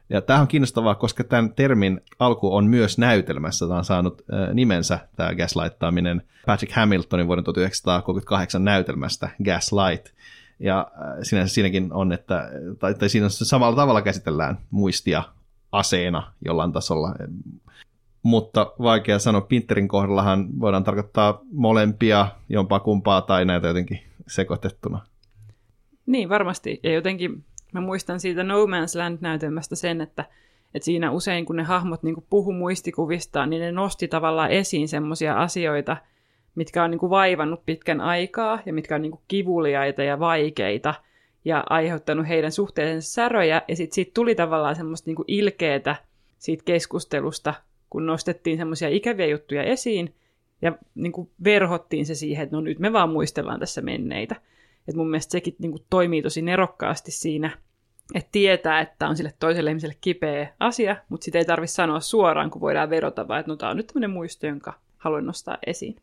Ja 0.10 0.22
tämä 0.22 0.42
on 0.42 0.48
kiinnostavaa, 0.48 0.96
koska 0.96 1.24
tämän 1.24 1.54
termin 1.54 2.02
alku 2.20 2.56
on 2.56 2.66
myös 2.66 2.98
näytelmässä. 2.98 3.68
Tämä 3.68 3.78
on 3.78 3.86
saanut 3.86 4.22
nimensä, 4.54 5.00
tämä 5.16 5.36
gaslightaaminen, 5.36 6.22
Patrick 6.46 6.76
Hamiltonin 6.76 7.28
vuoden 7.28 7.44
1938 7.44 8.66
näytelmästä 8.66 9.30
Gaslight. 9.44 10.06
Ja 10.60 10.88
sinänsä 11.22 11.54
siinäkin 11.54 11.94
on, 11.94 12.12
että, 12.12 12.50
tai, 12.80 12.94
tai 12.94 13.10
siinä 13.10 13.30
samalla 13.30 13.76
tavalla 13.76 14.02
käsitellään 14.02 14.58
muistia 14.72 15.24
aseena 15.72 16.34
jollain 16.46 16.72
tasolla 16.72 17.16
mutta 18.24 18.74
vaikea 18.80 19.20
sanoa. 19.20 19.42
Pinterin 19.42 19.88
kohdallahan 19.88 20.60
voidaan 20.60 20.84
tarkoittaa 20.84 21.42
molempia, 21.52 22.28
jompaa 22.50 22.80
kumpaa 22.80 23.22
tai 23.22 23.46
näitä 23.46 23.68
jotenkin 23.68 24.00
sekoitettuna. 24.28 25.06
Niin, 26.06 26.30
varmasti. 26.30 26.80
Ja 26.84 26.94
jotenkin 26.94 27.44
mä 27.74 27.82
muistan 27.82 28.20
siitä 28.20 28.44
No 28.44 28.66
Man's 28.66 28.98
Land-näytelmästä 28.98 29.76
sen, 29.76 30.02
että, 30.02 30.26
Et 30.74 30.84
siinä 30.84 31.12
usein, 31.12 31.46
kun 31.46 31.56
ne 31.56 31.64
hahmot 31.64 32.04
niin 32.04 32.26
puhu 32.30 32.52
muistikuvistaan, 32.52 33.50
niin 33.50 33.62
ne 33.62 33.72
nosti 33.72 34.08
tavallaan 34.08 34.52
esiin 34.52 34.88
semmoisia 34.88 35.42
asioita, 35.42 35.98
mitkä 36.56 36.84
on 36.84 36.92
niin 36.92 37.00
kuin 37.00 37.10
vaivannut 37.10 37.66
pitkän 37.66 38.02
aikaa 38.02 38.60
ja 38.66 38.74
mitkä 38.74 38.96
on 38.96 39.02
niin 39.02 39.12
kuin 39.12 39.22
kivuliaita 39.28 40.04
ja 40.04 40.20
vaikeita 40.20 40.94
ja 41.46 41.64
aiheuttanut 41.70 42.28
heidän 42.28 42.52
suhteensa 42.52 43.12
säröjä. 43.12 43.62
Ja 43.68 43.76
sitten 43.76 43.96
siitä 43.96 44.12
tuli 44.14 44.36
tavallaan 44.36 44.76
semmoista 44.76 45.10
niin 45.10 45.16
kuin 45.16 45.26
ilkeetä 45.28 45.96
siitä 46.38 46.64
keskustelusta, 46.66 47.54
kun 47.90 48.06
nostettiin 48.06 48.58
semmoisia 48.58 48.90
ikäviä 48.90 49.26
juttuja 49.26 49.64
esiin 49.64 50.14
ja 50.62 50.78
niin 50.96 51.12
kuin 51.12 51.30
verhottiin 51.44 52.06
se 52.06 52.16
siihen, 52.16 52.44
että 52.44 52.56
no 52.56 52.62
nyt 52.62 52.80
me 52.80 52.94
vaan 52.94 53.10
muistellaan 53.10 53.60
tässä 53.60 53.82
menneitä. 53.82 54.36
Et 54.88 54.96
mun 54.96 55.10
mielestä 55.10 55.32
sekin 55.32 55.56
niin 55.60 55.72
kuin 55.72 55.86
toimii 55.90 56.22
tosi 56.22 56.42
nerokkaasti 56.42 57.12
siinä, 57.12 57.58
että 58.14 58.30
tietää, 58.32 58.82
että 58.82 59.08
on 59.08 59.18
sille 59.18 59.34
toiselle 59.40 59.70
ihmiselle 59.70 59.98
kipeä 60.02 60.54
asia, 60.60 60.96
mutta 61.10 61.26
sitä 61.26 61.38
ei 61.38 61.46
tarvitse 61.46 61.74
sanoa 61.74 62.00
suoraan, 62.00 62.50
kun 62.50 62.62
voidaan 62.62 62.90
verota, 62.90 63.28
vaan 63.28 63.40
että 63.40 63.52
no 63.52 63.56
tämä 63.56 63.70
on 63.70 63.78
nyt 63.78 63.88
tämmöinen 63.88 64.10
muisto, 64.10 64.48
jonka 64.48 64.74
haluan 64.98 65.26
nostaa 65.26 65.58
esiin. 65.68 65.96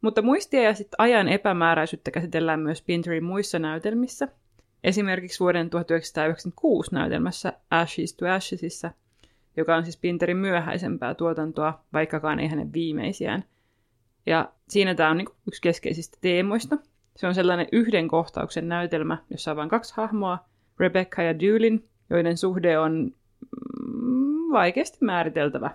Mutta 0.00 0.22
muistia 0.22 0.62
ja 0.62 0.74
sitten 0.74 1.00
ajan 1.00 1.28
epämääräisyyttä 1.28 2.10
käsitellään 2.10 2.60
myös 2.60 2.82
Pinterin 2.82 3.24
muissa 3.24 3.58
näytelmissä. 3.58 4.28
Esimerkiksi 4.84 5.40
vuoden 5.40 5.70
1996 5.70 6.94
näytelmässä 6.94 7.52
Ashes 7.70 8.14
to 8.14 8.26
Ashesissa, 8.26 8.90
joka 9.56 9.76
on 9.76 9.84
siis 9.84 9.96
Pinterin 9.96 10.36
myöhäisempää 10.36 11.14
tuotantoa, 11.14 11.84
vaikkakaan 11.92 12.40
ei 12.40 12.48
hänen 12.48 12.72
viimeisiään. 12.72 13.44
Ja 14.26 14.52
siinä 14.68 14.94
tämä 14.94 15.10
on 15.10 15.16
niin 15.16 15.28
yksi 15.48 15.62
keskeisistä 15.62 16.18
teemoista. 16.20 16.76
Se 17.18 17.26
on 17.26 17.34
sellainen 17.34 17.66
yhden 17.72 18.08
kohtauksen 18.08 18.68
näytelmä, 18.68 19.18
jossa 19.30 19.50
on 19.50 19.56
vain 19.56 19.68
kaksi 19.68 19.94
hahmoa, 19.96 20.38
Rebecca 20.78 21.22
ja 21.22 21.38
Dulin, 21.40 21.88
joiden 22.10 22.36
suhde 22.36 22.78
on 22.78 23.12
mm, 23.86 24.52
vaikeasti 24.52 24.98
määriteltävä. 25.00 25.70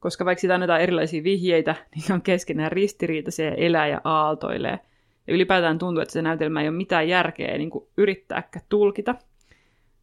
Koska 0.00 0.24
vaikka 0.24 0.40
siitä 0.40 0.54
annetaan 0.54 0.80
erilaisia 0.80 1.24
vihjeitä, 1.24 1.74
niin 1.94 2.12
on 2.12 2.22
keskenään 2.22 2.72
ristiriitaisia 2.72 3.44
ja 3.44 3.54
elää 3.54 3.86
ja 3.86 4.00
aaltoilee. 4.04 4.78
Ja 5.26 5.34
ylipäätään 5.34 5.78
tuntuu, 5.78 6.02
että 6.02 6.12
se 6.12 6.22
näytelmä 6.22 6.62
ei 6.62 6.68
ole 6.68 6.76
mitään 6.76 7.08
järkeä 7.08 7.58
niin 7.58 7.70
kuin 7.70 7.88
yrittääkään 7.96 8.64
tulkita. 8.68 9.14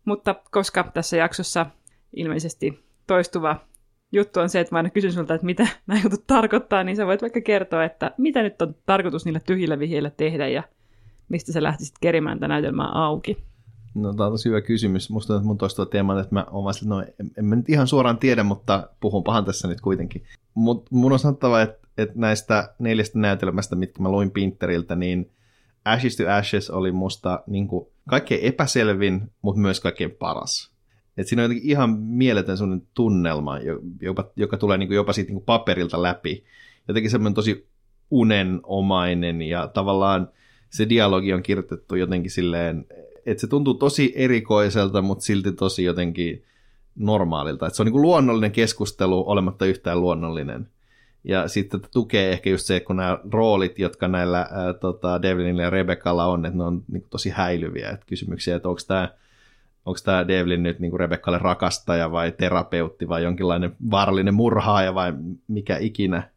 Mutta 0.06 0.36
koska 0.52 0.92
tässä 0.94 1.18
jaksossa 1.18 1.66
ilmeisesti 2.16 2.84
toistuva 3.08 3.60
juttu 4.12 4.40
on 4.40 4.50
se, 4.50 4.60
että 4.60 4.76
mä 4.76 4.80
aina 4.80 4.90
kysyn 4.90 5.12
sulta, 5.12 5.34
että 5.34 5.46
mitä 5.46 5.68
nämä 5.88 6.02
jutut 6.04 6.28
tarkoittaa, 6.28 6.84
niin 6.84 6.96
sä 6.96 7.06
voit 7.06 7.22
vaikka 7.22 7.42
kertoa, 7.42 7.84
että 7.84 8.12
mitä 8.18 8.44
nyt 8.44 8.62
on 8.62 8.76
tarkoitus 8.86 9.26
niillä 9.26 9.40
tyhjillä 9.40 9.80
vihjeillä 9.80 10.10
tehdä 10.10 10.48
ja 10.48 10.64
mistä 11.30 11.52
sä 11.52 11.64
lähtisit 11.64 11.96
kerimään 12.02 12.38
tätä 12.38 12.48
näytelmää 12.48 12.92
auki. 12.92 13.38
No 13.96 14.14
tämä 14.14 14.28
on 14.28 14.34
tosi 14.34 14.50
hyvä 14.50 14.62
kysymys. 14.62 15.10
Musta 15.10 15.28
tuntuu, 15.28 15.40
että 15.40 15.48
mun 15.48 15.58
toistuva 15.58 15.86
teema, 15.86 16.20
että 16.20 16.36
mä 16.36 16.46
oon 16.52 16.74
no, 16.86 17.02
en, 17.02 17.32
en 17.38 17.46
mä 17.46 17.56
nyt 17.56 17.70
ihan 17.70 17.88
suoraan 17.88 18.18
tiedä, 18.18 18.44
mutta 18.44 18.90
puhun 19.00 19.24
pahan 19.24 19.46
tässä 19.46 19.68
nyt 19.68 19.82
kuitenkin. 19.82 20.24
Mutta 20.54 20.96
mun 20.96 21.12
on 21.12 21.20
sanottava, 21.20 21.62
että, 21.62 21.88
että 21.98 22.14
näistä 22.18 22.74
neljästä 22.80 23.20
näytelmästä, 23.20 23.76
mitkä 23.76 24.04
mä 24.04 24.12
luin 24.12 24.32
Pinteriltä, 24.32 24.96
niin 24.96 25.32
Ashes 25.86 26.16
to 26.16 26.24
Ashes 26.30 26.70
oli 26.70 26.92
musta 26.92 27.44
niin 27.48 27.68
kuin, 27.68 27.88
kaikkein 28.10 28.42
epäselvin, 28.44 29.32
mutta 29.42 29.62
myös 29.62 29.80
kaikkein 29.80 30.12
paras. 30.12 30.75
Et 31.18 31.28
siinä 31.28 31.42
on 31.42 31.44
jotenkin 31.44 31.70
ihan 31.70 32.00
mieletön 32.00 32.58
sellainen 32.58 32.88
tunnelma, 32.94 33.60
joka, 34.02 34.32
joka 34.36 34.58
tulee 34.58 34.78
niin 34.78 34.88
kuin 34.88 34.96
jopa 34.96 35.14
siitä 35.14 35.28
niin 35.28 35.36
kuin 35.36 35.46
paperilta 35.46 36.02
läpi. 36.02 36.44
Jotenkin 36.88 37.12
semmoinen 37.12 37.34
tosi 37.34 37.68
unenomainen 38.12 39.42
ja 39.42 39.68
tavallaan 39.68 40.30
se 40.70 40.90
dialogi 40.90 41.34
on 41.34 41.44
kirjoitettu 41.44 41.96
jotenkin 41.96 42.32
silleen, 42.32 42.86
että 43.26 43.42
se 43.42 43.48
tuntuu 43.48 43.74
tosi 43.74 44.14
erikoiselta, 44.16 45.02
mutta 45.02 45.26
silti 45.26 45.52
tosi 45.52 45.84
jotenkin 45.84 46.44
normaalilta. 46.96 47.68
Että 47.68 47.76
se 47.76 47.82
on 47.82 47.86
niin 47.86 47.92
kuin 47.92 48.02
luonnollinen 48.02 48.52
keskustelu 48.52 49.30
olematta 49.30 49.66
yhtään 49.66 50.02
luonnollinen. 50.02 50.70
Ja 51.24 51.48
sitten 51.48 51.82
tukee 51.92 52.32
ehkä 52.32 52.50
just 52.50 52.66
se, 52.66 52.80
kun 52.80 52.96
nämä 52.96 53.20
roolit, 53.32 53.80
jotka 53.80 54.08
näillä 54.08 54.40
ää, 54.52 54.74
tota, 54.74 55.22
Devlinillä 55.22 55.64
ja 55.64 55.70
Rebekalla 55.70 56.26
on, 56.26 56.46
että 56.46 56.58
ne 56.58 56.64
on 56.64 56.84
niin 56.92 57.02
kuin 57.02 57.10
tosi 57.10 57.30
häilyviä. 57.30 57.90
Että 57.90 58.06
kysymyksiä, 58.06 58.56
että 58.56 58.70
onko 58.70 58.82
tämä 58.88 59.10
onko 59.86 60.00
tämä 60.04 60.28
Devlin 60.28 60.64
nyt 60.64 60.80
niin 60.80 60.90
kuin 60.90 61.00
Rebekkalle 61.00 61.40
rakastaja 61.40 62.12
vai 62.12 62.32
terapeutti 62.32 63.08
vai 63.08 63.24
jonkinlainen 63.24 63.76
vaarallinen 63.92 64.34
murhaaja 64.34 64.96
vai 64.96 65.14
mikä 65.48 65.78
ikinä. 65.78 66.30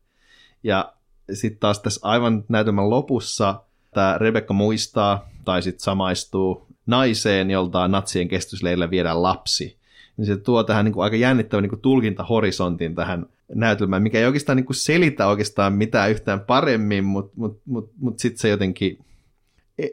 Ja 0.62 0.92
sitten 1.32 1.60
taas 1.60 1.80
tässä 1.80 2.00
aivan 2.02 2.44
näytelmän 2.48 2.90
lopussa 2.90 3.60
tämä 3.94 4.18
Rebekka 4.18 4.54
muistaa 4.54 5.28
tai 5.44 5.62
sitten 5.62 5.84
samaistuu 5.84 6.66
naiseen, 6.86 7.50
jolta 7.50 7.88
natsien 7.88 8.28
kestysleillä 8.28 8.90
viedään 8.90 9.22
lapsi. 9.22 9.78
Niin 10.16 10.26
se 10.26 10.36
tuo 10.36 10.64
tähän 10.64 10.84
niin 10.84 10.92
kuin 10.92 11.04
aika 11.04 11.16
jännittävän 11.16 11.62
niin 11.62 11.80
tulkintahorisontin 11.80 12.94
tähän 12.94 13.26
näytelmään, 13.54 14.02
mikä 14.02 14.18
ei 14.18 14.26
oikeastaan 14.26 14.56
niin 14.56 14.66
kuin 14.66 14.76
selitä 14.76 15.26
oikeastaan 15.26 15.72
mitään 15.72 16.10
yhtään 16.10 16.40
paremmin, 16.40 17.04
mutta 17.04 17.32
mut, 17.36 17.60
mut, 17.64 17.90
mut 18.00 18.18
sitten 18.18 18.40
se 18.40 18.48
jotenkin 18.48 18.98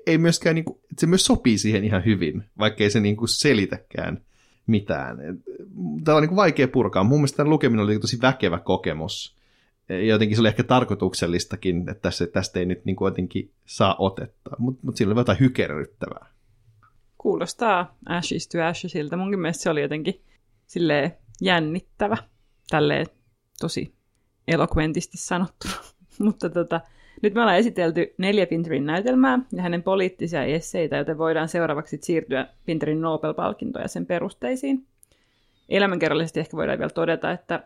ei 0.08 0.18
myöskään, 0.18 0.56
niin 0.56 0.66
kuin, 0.66 0.80
se 0.98 1.08
myös 1.08 1.26
sopii 1.26 1.58
siihen 1.58 1.84
ihan 1.84 2.06
hyvin, 2.06 2.44
vaikkei 2.60 2.90
se 2.90 3.00
niin 3.00 3.18
kuin 3.18 3.30
selitäkään 3.30 4.22
mitään. 4.68 5.18
Tämä 6.04 6.16
on 6.16 6.22
niin 6.22 6.30
kuin 6.30 6.36
vaikea 6.36 6.68
purkaa. 6.68 7.04
Mun 7.04 7.20
mielestä 7.20 7.38
tämän 7.38 7.50
lukeminen 7.50 7.84
oli 7.84 8.00
tosi 8.00 8.22
väkevä 8.22 8.60
kokemus. 8.60 9.36
Jotenkin 10.08 10.38
se 10.38 10.42
oli 10.42 10.48
ehkä 10.48 10.64
tarkoituksellistakin, 10.64 11.90
että 11.90 12.02
tästä, 12.02 12.28
tästä 12.28 12.60
ei 12.60 12.66
nyt 12.66 12.86
niin 12.86 12.96
kuin 12.96 13.12
jotenkin 13.12 13.52
saa 13.66 13.96
otetta, 14.00 14.52
mutta 14.58 14.82
mut 14.86 14.98
siinä 14.98 15.12
oli 15.12 15.20
jotain 15.20 15.40
hykerryttävää. 15.40 16.28
Kuulostaa 17.18 17.98
Ashes 18.06 18.48
to 18.48 18.64
Ashesilta. 18.64 19.18
Munkin 19.18 19.40
mielestä 19.40 19.64
se 19.64 19.70
oli 19.70 19.82
jotenkin 19.82 20.22
silleen 20.68 21.12
jännittävä, 21.42 22.18
tälleen 22.70 23.06
tosi 23.60 23.94
eloquentisti 24.48 25.18
sanottuna. 25.18 25.74
mutta 26.26 26.50
tota, 26.50 26.82
nyt 27.22 27.34
me 27.34 27.42
ollaan 27.42 27.58
esitelty 27.58 28.14
neljä 28.18 28.46
Pinterin 28.46 28.86
näytelmää 28.86 29.40
ja 29.52 29.62
hänen 29.62 29.84
poliittisia 29.84 30.44
esseitä, 30.44 30.98
joten 30.98 31.18
voidaan 31.18 31.48
seuraavaksi 31.48 31.98
siirtyä 32.02 32.48
Pinterin 32.66 33.02
Nobel-palkintoja 33.02 33.88
sen 33.88 34.06
perusteisiin. 34.06 34.86
Elämänkerrallisesti 35.70 36.40
ehkä 36.40 36.58
voidaan 36.58 36.80
vielä 36.80 36.90
todeta, 36.90 37.32
että 37.32 37.64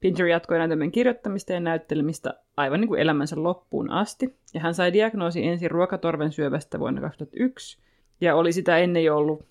Pinter 0.00 0.26
jatkoi 0.26 0.58
näytelmien 0.58 0.92
kirjoittamista 0.92 1.52
ja 1.52 1.60
näyttelemistä 1.60 2.34
aivan 2.56 2.80
niin 2.80 2.88
kuin 2.88 3.00
elämänsä 3.00 3.42
loppuun 3.42 3.90
asti, 3.90 4.36
ja 4.54 4.60
hän 4.60 4.74
sai 4.74 4.92
diagnoosi 4.92 5.46
ensin 5.46 5.70
ruokatorven 5.70 6.32
syövästä 6.32 6.78
vuonna 6.78 7.00
2001, 7.00 7.78
ja 8.20 8.34
oli 8.34 8.52
sitä 8.52 8.78
ennen 8.78 9.04
jo 9.04 9.16
ollut 9.16 9.46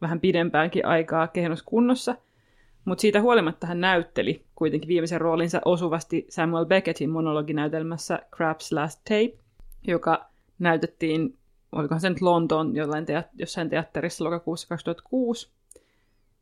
vähän 0.00 0.20
pidempäänkin 0.20 0.86
aikaa 0.86 1.28
kehnoskunnossa, 1.28 2.14
mutta 2.86 3.02
siitä 3.02 3.20
huolimatta 3.20 3.66
hän 3.66 3.80
näytteli 3.80 4.44
kuitenkin 4.54 4.88
viimeisen 4.88 5.20
roolinsa 5.20 5.60
osuvasti 5.64 6.26
Samuel 6.28 6.66
Beckettin 6.66 7.10
monologinäytelmässä 7.10 8.18
Crab's 8.36 8.68
Last 8.70 9.00
Tape, 9.04 9.38
joka 9.86 10.30
näytettiin, 10.58 11.38
olikohan 11.72 12.00
se 12.00 12.08
nyt 12.08 12.22
Lontoon 12.22 12.76
jollain 12.76 13.04
teat- 13.04 13.30
jossain 13.38 13.70
teatterissa 13.70 14.24
lokakuussa 14.24 14.68
2006. 14.68 15.48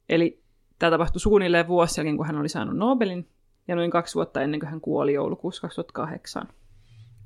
Eli 0.08 0.40
tämä 0.78 0.90
tapahtui 0.90 1.20
suunnilleen 1.20 1.68
vuosi 1.68 2.00
jälkeen, 2.00 2.16
kun 2.16 2.26
hän 2.26 2.38
oli 2.38 2.48
saanut 2.48 2.76
Nobelin, 2.76 3.28
ja 3.68 3.76
noin 3.76 3.90
kaksi 3.90 4.14
vuotta 4.14 4.42
ennen 4.42 4.60
kuin 4.60 4.70
hän 4.70 4.80
kuoli 4.80 5.12
joulukuussa 5.12 5.60
2008. 5.62 6.48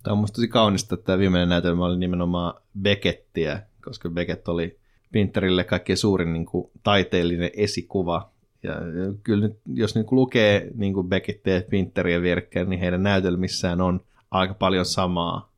Tämä 0.02 0.12
on 0.12 0.18
musta 0.18 0.34
tosi 0.34 0.48
kaunista, 0.48 0.94
että 0.94 1.04
tämä 1.04 1.18
viimeinen 1.18 1.48
näytelmä 1.48 1.84
oli 1.84 1.98
nimenomaan 1.98 2.54
Beckettiä, 2.82 3.62
koska 3.84 4.08
Beckett 4.08 4.48
oli 4.48 4.78
Pinterille 5.12 5.64
kaikkein 5.64 5.96
suurin 5.96 6.32
niin 6.32 6.46
kuin, 6.46 6.70
taiteellinen 6.82 7.50
esikuva 7.54 8.30
ja 8.62 8.74
kyllä 9.22 9.48
nyt, 9.48 9.56
jos 9.74 9.94
nyt 9.94 10.12
lukee 10.12 10.70
niin 10.74 10.94
kuin 10.94 11.08
Beckettia 11.08 11.54
ja 11.54 11.62
Pinteria 11.70 12.22
vierekkäin, 12.22 12.70
niin 12.70 12.80
heidän 12.80 13.02
näytelmissään 13.02 13.80
on 13.80 14.00
aika 14.30 14.54
paljon 14.54 14.84
samaa. 14.84 15.52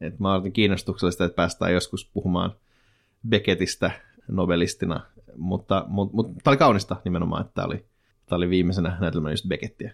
Et 0.00 0.18
mä 0.18 0.34
olen 0.34 0.52
kiinnostuksellista, 0.52 1.24
että 1.24 1.36
päästään 1.36 1.72
joskus 1.72 2.10
puhumaan 2.14 2.52
Beckettistä 3.28 3.90
novelistina, 4.28 5.00
mutta, 5.36 5.84
mutta, 5.88 6.16
mutta 6.16 6.32
tämä 6.44 6.52
oli 6.52 6.56
kaunista 6.56 6.96
nimenomaan, 7.04 7.40
että 7.40 7.54
tämä 7.54 7.66
oli, 7.66 7.84
tämä 8.26 8.36
oli 8.36 8.50
viimeisenä 8.50 8.96
näytelmänä 9.00 9.32
just 9.32 9.48
Beckettiä. 9.48 9.92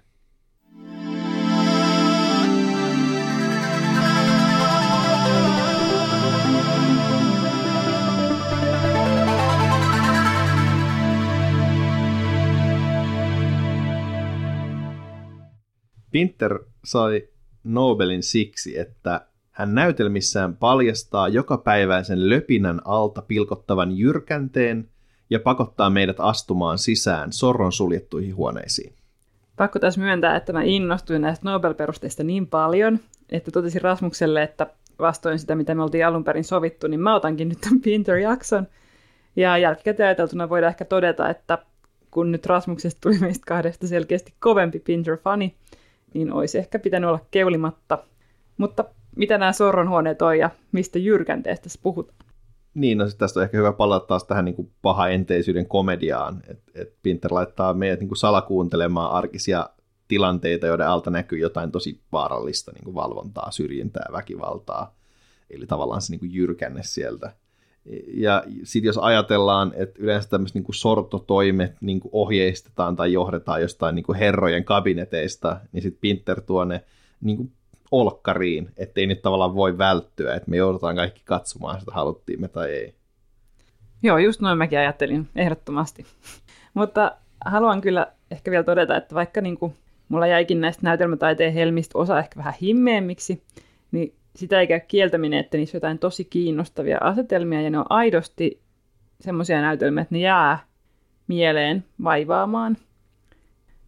Pinter 16.12 16.58
sai 16.84 17.28
Nobelin 17.64 18.22
siksi, 18.22 18.78
että 18.78 19.20
hän 19.50 19.74
näytelmissään 19.74 20.56
paljastaa 20.56 21.28
jokapäiväisen 21.28 22.28
löpinän 22.30 22.80
alta 22.84 23.22
pilkottavan 23.22 23.98
jyrkänteen 23.98 24.88
ja 25.30 25.40
pakottaa 25.40 25.90
meidät 25.90 26.16
astumaan 26.18 26.78
sisään 26.78 27.32
sorron 27.32 27.72
suljettuihin 27.72 28.36
huoneisiin. 28.36 28.92
Pakko 29.56 29.78
tässä 29.78 30.00
myöntää, 30.00 30.36
että 30.36 30.52
mä 30.52 30.62
innostuin 30.62 31.22
näistä 31.22 31.50
Nobel-perusteista 31.50 32.24
niin 32.24 32.46
paljon, 32.46 32.98
että 33.30 33.50
totesin 33.50 33.82
Rasmukselle, 33.82 34.42
että 34.42 34.66
vastoin 34.98 35.38
sitä, 35.38 35.54
mitä 35.54 35.74
me 35.74 35.82
oltiin 35.82 36.06
alun 36.06 36.24
perin 36.24 36.44
sovittu, 36.44 36.86
niin 36.86 37.00
mä 37.00 37.14
otankin 37.14 37.48
nyt 37.48 37.60
tämän 37.60 37.80
Pinter-jakson. 37.80 38.66
Ja 39.36 39.58
jälkikäteen 39.58 40.06
ajateltuna 40.06 40.48
voidaan 40.48 40.70
ehkä 40.70 40.84
todeta, 40.84 41.28
että 41.28 41.58
kun 42.10 42.32
nyt 42.32 42.46
Rasmuksesta 42.46 43.00
tuli 43.00 43.18
meistä 43.18 43.44
kahdesta 43.46 43.86
selkeästi 43.86 44.34
kovempi 44.40 44.78
Pinter-fani, 44.78 45.54
niin 46.14 46.32
olisi 46.32 46.58
ehkä 46.58 46.78
pitänyt 46.78 47.08
olla 47.08 47.26
keulimatta. 47.30 47.98
Mutta 48.56 48.84
mitä 49.16 49.38
nämä 49.38 49.52
sorronhuoneet 49.52 50.22
on 50.22 50.38
ja 50.38 50.50
mistä 50.72 50.98
jyrkänteestä 50.98 51.68
puhutaan? 51.82 52.18
Niin, 52.74 52.98
no 52.98 53.04
tästä 53.18 53.40
on 53.40 53.44
ehkä 53.44 53.56
hyvä 53.56 53.72
palata 53.72 54.06
taas 54.06 54.24
tähän 54.24 54.44
niin 54.44 54.54
kuin 54.54 54.72
pahaenteisyyden 54.82 55.66
komediaan, 55.66 56.42
että 56.48 56.72
et 56.74 56.94
Pinter 57.02 57.34
laittaa 57.34 57.74
meidät 57.74 58.00
niin 58.00 58.08
kuin 58.08 58.18
salakuuntelemaan 58.18 59.10
arkisia 59.10 59.68
tilanteita, 60.08 60.66
joiden 60.66 60.88
alta 60.88 61.10
näkyy 61.10 61.38
jotain 61.38 61.72
tosi 61.72 62.00
vaarallista 62.12 62.72
niin 62.72 62.84
kuin 62.84 62.94
valvontaa, 62.94 63.50
syrjintää, 63.50 64.06
väkivaltaa, 64.12 64.94
eli 65.50 65.66
tavallaan 65.66 66.02
se 66.02 66.12
niin 66.12 66.20
kuin 66.20 66.34
jyrkänne 66.34 66.82
sieltä. 66.82 67.32
Ja 68.14 68.44
sitten 68.64 68.86
jos 68.86 68.98
ajatellaan, 68.98 69.72
että 69.76 70.02
yleensä 70.02 70.28
tämmöiset 70.28 70.54
niin 70.54 70.74
sortotoimet 70.74 71.76
niin 71.80 72.00
ohjeistetaan 72.12 72.96
tai 72.96 73.12
johdetaan 73.12 73.62
jostain 73.62 73.94
niin 73.94 74.14
herrojen 74.18 74.64
kabineteista, 74.64 75.60
niin 75.72 75.82
sitten 75.82 76.00
Pinter 76.00 76.40
tuo 76.40 76.64
ne 76.64 76.84
niin 77.20 77.52
olkkariin, 77.90 78.70
ettei 78.76 79.06
nyt 79.06 79.22
tavallaan 79.22 79.54
voi 79.54 79.78
välttyä, 79.78 80.34
että 80.34 80.50
me 80.50 80.56
joudutaan 80.56 80.96
kaikki 80.96 81.22
katsomaan 81.24 81.80
sitä, 81.80 81.92
haluttiin 81.92 82.40
me 82.40 82.48
tai 82.48 82.70
ei. 82.70 82.94
Joo, 84.02 84.18
just 84.18 84.40
noin 84.40 84.58
mäkin 84.58 84.78
ajattelin, 84.78 85.28
ehdottomasti. 85.36 86.06
Mutta 86.74 87.16
haluan 87.44 87.80
kyllä 87.80 88.06
ehkä 88.30 88.50
vielä 88.50 88.64
todeta, 88.64 88.96
että 88.96 89.14
vaikka 89.14 89.40
niin 89.40 89.58
kuin 89.58 89.74
mulla 90.08 90.26
jäikin 90.26 90.60
näistä 90.60 90.82
näytelmätaiteen 90.82 91.52
helmistä 91.52 91.98
osa 91.98 92.18
ehkä 92.18 92.36
vähän 92.36 92.54
himmeemmiksi, 92.62 93.42
niin 93.92 94.14
sitä 94.36 94.60
ei 94.60 94.66
käy 94.66 94.80
kieltäminen, 94.88 95.40
että 95.40 95.56
niissä 95.56 95.76
on 95.76 95.78
jotain 95.78 95.98
tosi 95.98 96.24
kiinnostavia 96.24 96.98
asetelmia, 97.00 97.62
ja 97.62 97.70
ne 97.70 97.78
on 97.78 97.86
aidosti 97.88 98.60
semmoisia 99.20 99.60
näytelmiä, 99.60 100.02
että 100.02 100.14
ne 100.14 100.20
jää 100.20 100.66
mieleen 101.28 101.84
vaivaamaan. 102.04 102.76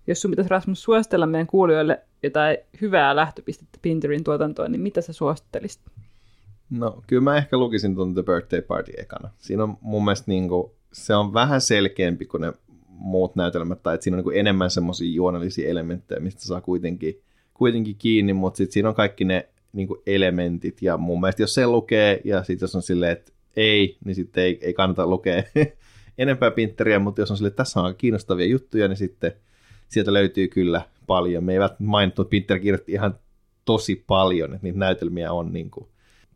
Jos 0.06 0.20
sun 0.20 0.30
pitäisi 0.30 0.50
Rasmus 0.50 0.82
suositella 0.82 1.26
meidän 1.26 1.46
kuulijoille 1.46 2.02
jotain 2.22 2.56
hyvää 2.80 3.16
lähtöpistettä 3.16 3.78
Pinterin 3.82 4.24
tuotantoon, 4.24 4.72
niin 4.72 4.80
mitä 4.80 5.00
sä 5.00 5.12
suosittelisit? 5.12 5.82
No, 6.70 7.02
kyllä 7.06 7.22
mä 7.22 7.36
ehkä 7.36 7.58
lukisin 7.58 7.94
tuon 7.94 8.14
The 8.14 8.22
Birthday 8.22 8.62
Party 8.62 8.92
ekana. 8.96 9.30
Siinä 9.38 9.62
on 9.62 9.76
mun 9.80 10.04
mielestä 10.04 10.30
niin 10.30 10.48
kuin, 10.48 10.72
se 10.92 11.14
on 11.14 11.34
vähän 11.34 11.60
selkeämpi 11.60 12.26
kuin 12.26 12.40
ne 12.40 12.52
muut 12.88 13.36
näytelmät, 13.36 13.82
tai 13.82 13.94
että 13.94 14.04
siinä 14.04 14.18
on 14.18 14.24
niin 14.24 14.40
enemmän 14.40 14.70
semmoisia 14.70 15.14
juonellisia 15.14 15.68
elementtejä, 15.68 16.20
mistä 16.20 16.42
saa 16.42 16.60
kuitenkin, 16.60 17.20
kuitenkin 17.54 17.96
kiinni, 17.96 18.32
mutta 18.32 18.56
sitten 18.56 18.72
siinä 18.72 18.88
on 18.88 18.94
kaikki 18.94 19.24
ne 19.24 19.48
niin 19.74 19.88
kuin 19.88 20.00
elementit, 20.06 20.82
ja 20.82 20.96
mun 20.96 21.20
mielestä 21.20 21.42
jos 21.42 21.54
se 21.54 21.66
lukee, 21.66 22.20
ja 22.24 22.44
sitten 22.44 22.66
jos 22.66 22.74
on 22.74 22.82
silleen, 22.82 23.12
että 23.12 23.32
ei, 23.56 23.98
niin 24.04 24.14
sitten 24.14 24.44
ei, 24.44 24.58
ei 24.62 24.74
kannata 24.74 25.06
lukea 25.06 25.42
enempää 26.18 26.50
Pinteriä, 26.50 26.98
mutta 26.98 27.20
jos 27.22 27.30
on 27.30 27.36
silleen, 27.36 27.50
että 27.50 27.64
tässä 27.64 27.80
on 27.80 27.94
kiinnostavia 27.96 28.46
juttuja, 28.46 28.88
niin 28.88 28.96
sitten 28.96 29.32
sieltä 29.88 30.12
löytyy 30.12 30.48
kyllä 30.48 30.82
paljon. 31.06 31.44
Me 31.44 31.52
ei 31.52 31.58
välttämättä 31.58 31.90
mainittu, 31.90 32.22
että 32.22 32.30
Pinter 32.30 32.58
kirjoitti 32.58 32.92
ihan 32.92 33.18
tosi 33.64 34.04
paljon, 34.06 34.54
että 34.54 34.66
niitä 34.66 34.78
näytelmiä 34.78 35.32
on 35.32 35.52
niin 35.52 35.70
kuin 35.70 35.88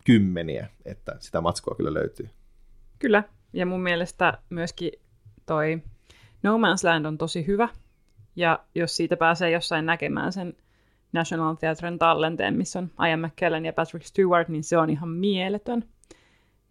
kymmeniä, 0.05 0.69
että 0.85 1.17
sitä 1.21 1.41
matskua 1.41 1.75
kyllä 1.75 1.95
löytyy. 1.95 2.29
Kyllä, 2.99 3.25
ja 3.53 3.67
mun 3.67 3.83
mielestä 3.83 4.39
myöskin 4.51 4.93
toi 5.47 5.83
No 6.43 6.57
Man's 6.59 6.85
Land 6.85 7.05
on 7.05 7.19
tosi 7.19 7.47
hyvä, 7.47 7.69
ja 8.37 8.65
jos 8.75 8.97
siitä 8.97 9.17
pääsee 9.17 9.51
jossain 9.51 9.87
näkemään 9.87 10.33
sen 10.33 10.57
National 11.13 11.55
Theatren 11.55 11.99
tallenteen, 11.99 12.57
missä 12.57 12.79
on 12.79 12.91
Ian 13.09 13.21
McKellen 13.21 13.65
ja 13.65 13.73
Patrick 13.73 14.07
Stewart, 14.07 14.49
niin 14.49 14.65
se 14.65 14.79
on 14.79 14.91
ihan 14.91 15.09
mieletön. 15.09 15.85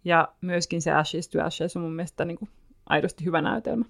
Ja 0.04 0.28
myöskin 0.40 0.82
se 0.82 0.92
Ashes 0.92 1.28
to 1.28 1.44
Ashes 1.44 1.76
on 1.76 1.82
mun 1.82 1.92
mielestä 1.92 2.24
niin 2.24 2.38
kuin 2.38 2.48
aidosti 2.86 3.24
hyvä 3.24 3.42
näytelmä. 3.42 3.84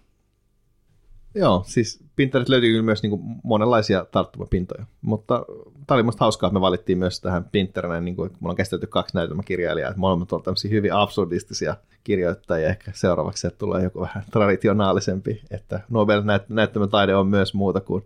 Joo, 1.35 1.65
siis 1.67 2.05
Pinterest 2.17 2.49
löytyy 2.49 2.71
kyllä 2.71 2.83
myös 2.83 3.03
niin 3.03 3.11
kuin 3.11 3.23
monenlaisia 3.43 4.05
tarttumapintoja, 4.05 4.87
mutta 5.01 5.45
tämä 5.87 5.97
oli 5.97 6.03
musta 6.03 6.25
hauskaa, 6.25 6.49
että 6.49 6.55
me 6.55 6.61
valittiin 6.61 6.99
myös 6.99 7.21
tähän 7.21 7.45
Pinterään, 7.45 8.05
niin 8.05 8.17
kuin, 8.17 8.27
että 8.27 8.39
mulla 8.41 8.53
on 8.53 8.57
käsitelty 8.57 8.87
kaksi 8.87 9.17
näytelmäkirjailijaa, 9.17 9.91
että 9.91 10.01
molemmat 10.01 10.33
on 10.33 10.43
tämmöisiä 10.43 10.71
hyvin 10.71 10.93
absurdistisia 10.93 11.77
kirjoittajia, 12.05 12.69
ehkä 12.69 12.91
seuraavaksi 12.95 13.49
tulee 13.59 13.83
joku 13.83 14.01
vähän 14.01 14.25
traditionaalisempi, 14.31 15.43
että 15.51 15.81
Nobel 15.91 16.23
näyttämötaide 16.49 17.17
on 17.17 17.27
myös 17.27 17.55
muuta 17.55 17.81
kuin 17.81 18.05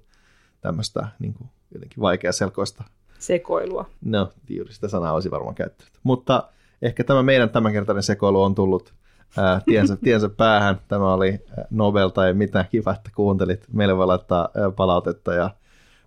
tämmöistä 0.60 1.08
niin 1.18 1.34
kuin, 1.34 1.50
jotenkin 1.74 2.32
selkoista 2.32 2.84
Sekoilua. 3.18 3.86
No, 4.04 4.28
juuri 4.48 4.72
sitä 4.72 4.88
sanaa 4.88 5.12
olisi 5.12 5.30
varmaan 5.30 5.54
käyttänyt. 5.54 5.92
Mutta 6.02 6.48
ehkä 6.82 7.04
tämä 7.04 7.22
meidän 7.22 7.50
tämänkertainen 7.50 8.02
sekoilu 8.02 8.42
on 8.42 8.54
tullut 8.54 8.94
ää, 9.36 9.60
tiensä, 9.66 9.96
tiensä 10.04 10.28
päähän. 10.28 10.80
Tämä 10.88 11.14
oli 11.14 11.38
Nobel 11.70 12.08
tai 12.08 12.34
mitä 12.34 12.64
kiva, 12.70 12.92
että 12.92 13.10
kuuntelit. 13.14 13.64
Meille 13.72 13.96
voi 13.96 14.06
laittaa 14.06 14.48
palautetta 14.76 15.34
ja 15.34 15.50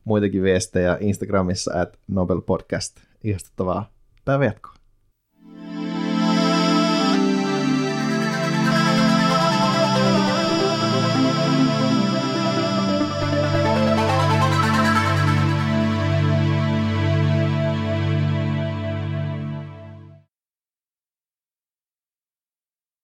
muitakin 0.03 0.43
viestejä 0.43 0.97
Instagramissa 0.99 1.81
at 1.81 1.99
Nobel 2.07 2.41
Podcast. 2.41 2.97
Ihastuttavaa 3.23 3.89
päivänjatkoa. 4.25 4.74